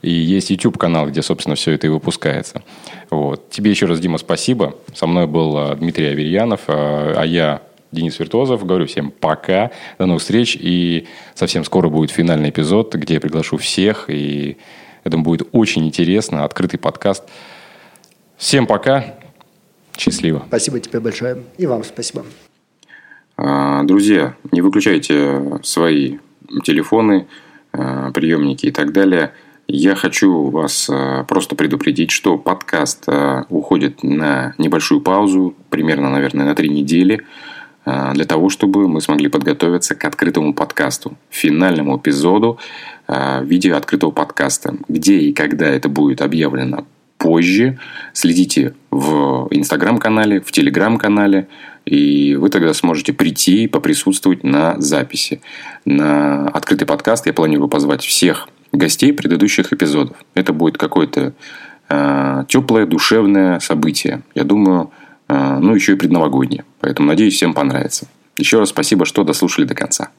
И 0.03 0.11
есть 0.11 0.51
YouTube-канал, 0.51 1.07
где, 1.07 1.23
собственно, 1.23 1.55
все 1.55 1.71
это 1.71 1.87
и 1.87 1.89
выпускается. 1.89 2.61
Вот. 3.09 3.49
Тебе 3.49 3.71
еще 3.71 3.87
раз, 3.87 3.99
Дима, 3.99 4.19
спасибо. 4.19 4.75
Со 4.93 5.07
мной 5.07 5.25
был 5.25 5.57
э, 5.57 5.75
Дмитрий 5.77 6.07
Аверьянов, 6.07 6.61
э, 6.67 7.13
а 7.17 7.23
я 7.25 7.61
Денис 7.91 8.19
Виртуозов. 8.19 8.65
Говорю 8.67 8.85
всем 8.85 9.09
пока, 9.09 9.71
до 9.97 10.05
новых 10.05 10.21
встреч. 10.21 10.55
И 10.59 11.07
совсем 11.33 11.63
скоро 11.63 11.89
будет 11.89 12.11
финальный 12.11 12.51
эпизод, 12.51 12.93
где 12.93 13.15
я 13.15 13.19
приглашу 13.19 13.57
всех. 13.57 14.05
И 14.09 14.57
это 15.03 15.17
будет 15.17 15.47
очень 15.53 15.87
интересно. 15.87 16.43
Открытый 16.43 16.79
подкаст. 16.79 17.23
Всем 18.37 18.67
пока. 18.67 19.15
Счастливо. 19.97 20.43
Спасибо 20.47 20.79
тебе 20.79 20.99
большое. 20.99 21.43
И 21.57 21.65
вам 21.65 21.83
спасибо. 21.83 22.23
А, 23.35 23.83
друзья, 23.83 24.35
не 24.51 24.61
выключайте 24.61 25.59
свои 25.63 26.17
телефоны, 26.63 27.27
а, 27.73 28.11
приемники 28.11 28.67
и 28.67 28.71
так 28.71 28.93
далее. 28.93 29.33
Я 29.67 29.95
хочу 29.95 30.49
вас 30.49 30.87
а, 30.89 31.23
просто 31.23 31.55
предупредить, 31.55 32.11
что 32.11 32.37
подкаст 32.37 33.05
уходит 33.49 34.03
на 34.03 34.53
небольшую 34.59 35.01
паузу, 35.01 35.55
примерно, 35.71 36.11
наверное, 36.11 36.45
на 36.45 36.55
три 36.55 36.69
недели, 36.69 37.23
для 37.85 38.25
того, 38.25 38.49
чтобы 38.49 38.89
мы 38.89 38.99
смогли 38.99 39.29
подготовиться 39.29 39.95
к 39.95 40.03
открытому 40.03 40.53
подкасту, 40.53 41.17
финальному 41.29 41.97
эпизоду 41.97 42.59
в 43.07 43.43
виде 43.45 43.73
открытого 43.73 44.11
подкаста. 44.11 44.75
Где 44.89 45.19
и 45.19 45.31
когда 45.31 45.67
это 45.67 45.87
будет 45.87 46.21
объявлено, 46.21 46.85
позже. 47.17 47.79
Следите 48.13 48.73
в 48.91 49.47
Инстаграм-канале, 49.51 50.41
в 50.41 50.51
Телеграм-канале, 50.51 51.47
и 51.85 52.35
вы 52.35 52.49
тогда 52.49 52.73
сможете 52.73 53.13
прийти 53.13 53.63
и 53.63 53.67
поприсутствовать 53.67 54.43
на 54.43 54.79
записи. 54.79 55.41
На 55.85 56.47
открытый 56.49 56.87
подкаст 56.87 57.25
я 57.27 57.33
планирую 57.33 57.69
позвать 57.69 58.03
всех 58.03 58.49
гостей 58.71 59.13
предыдущих 59.13 59.71
эпизодов. 59.71 60.17
Это 60.33 60.53
будет 60.53 60.77
какое-то 60.77 61.33
э, 61.89 62.43
теплое, 62.47 62.85
душевное 62.85 63.59
событие. 63.59 64.21
Я 64.35 64.43
думаю, 64.43 64.91
э, 65.29 65.57
ну 65.59 65.73
еще 65.73 65.93
и 65.93 65.95
предновогоднее. 65.95 66.65
Поэтому 66.81 67.07
надеюсь, 67.07 67.35
всем 67.35 67.53
понравится. 67.53 68.07
Еще 68.37 68.59
раз 68.59 68.69
спасибо, 68.69 69.05
что 69.05 69.23
дослушали 69.23 69.65
до 69.65 69.73
конца. 69.73 70.09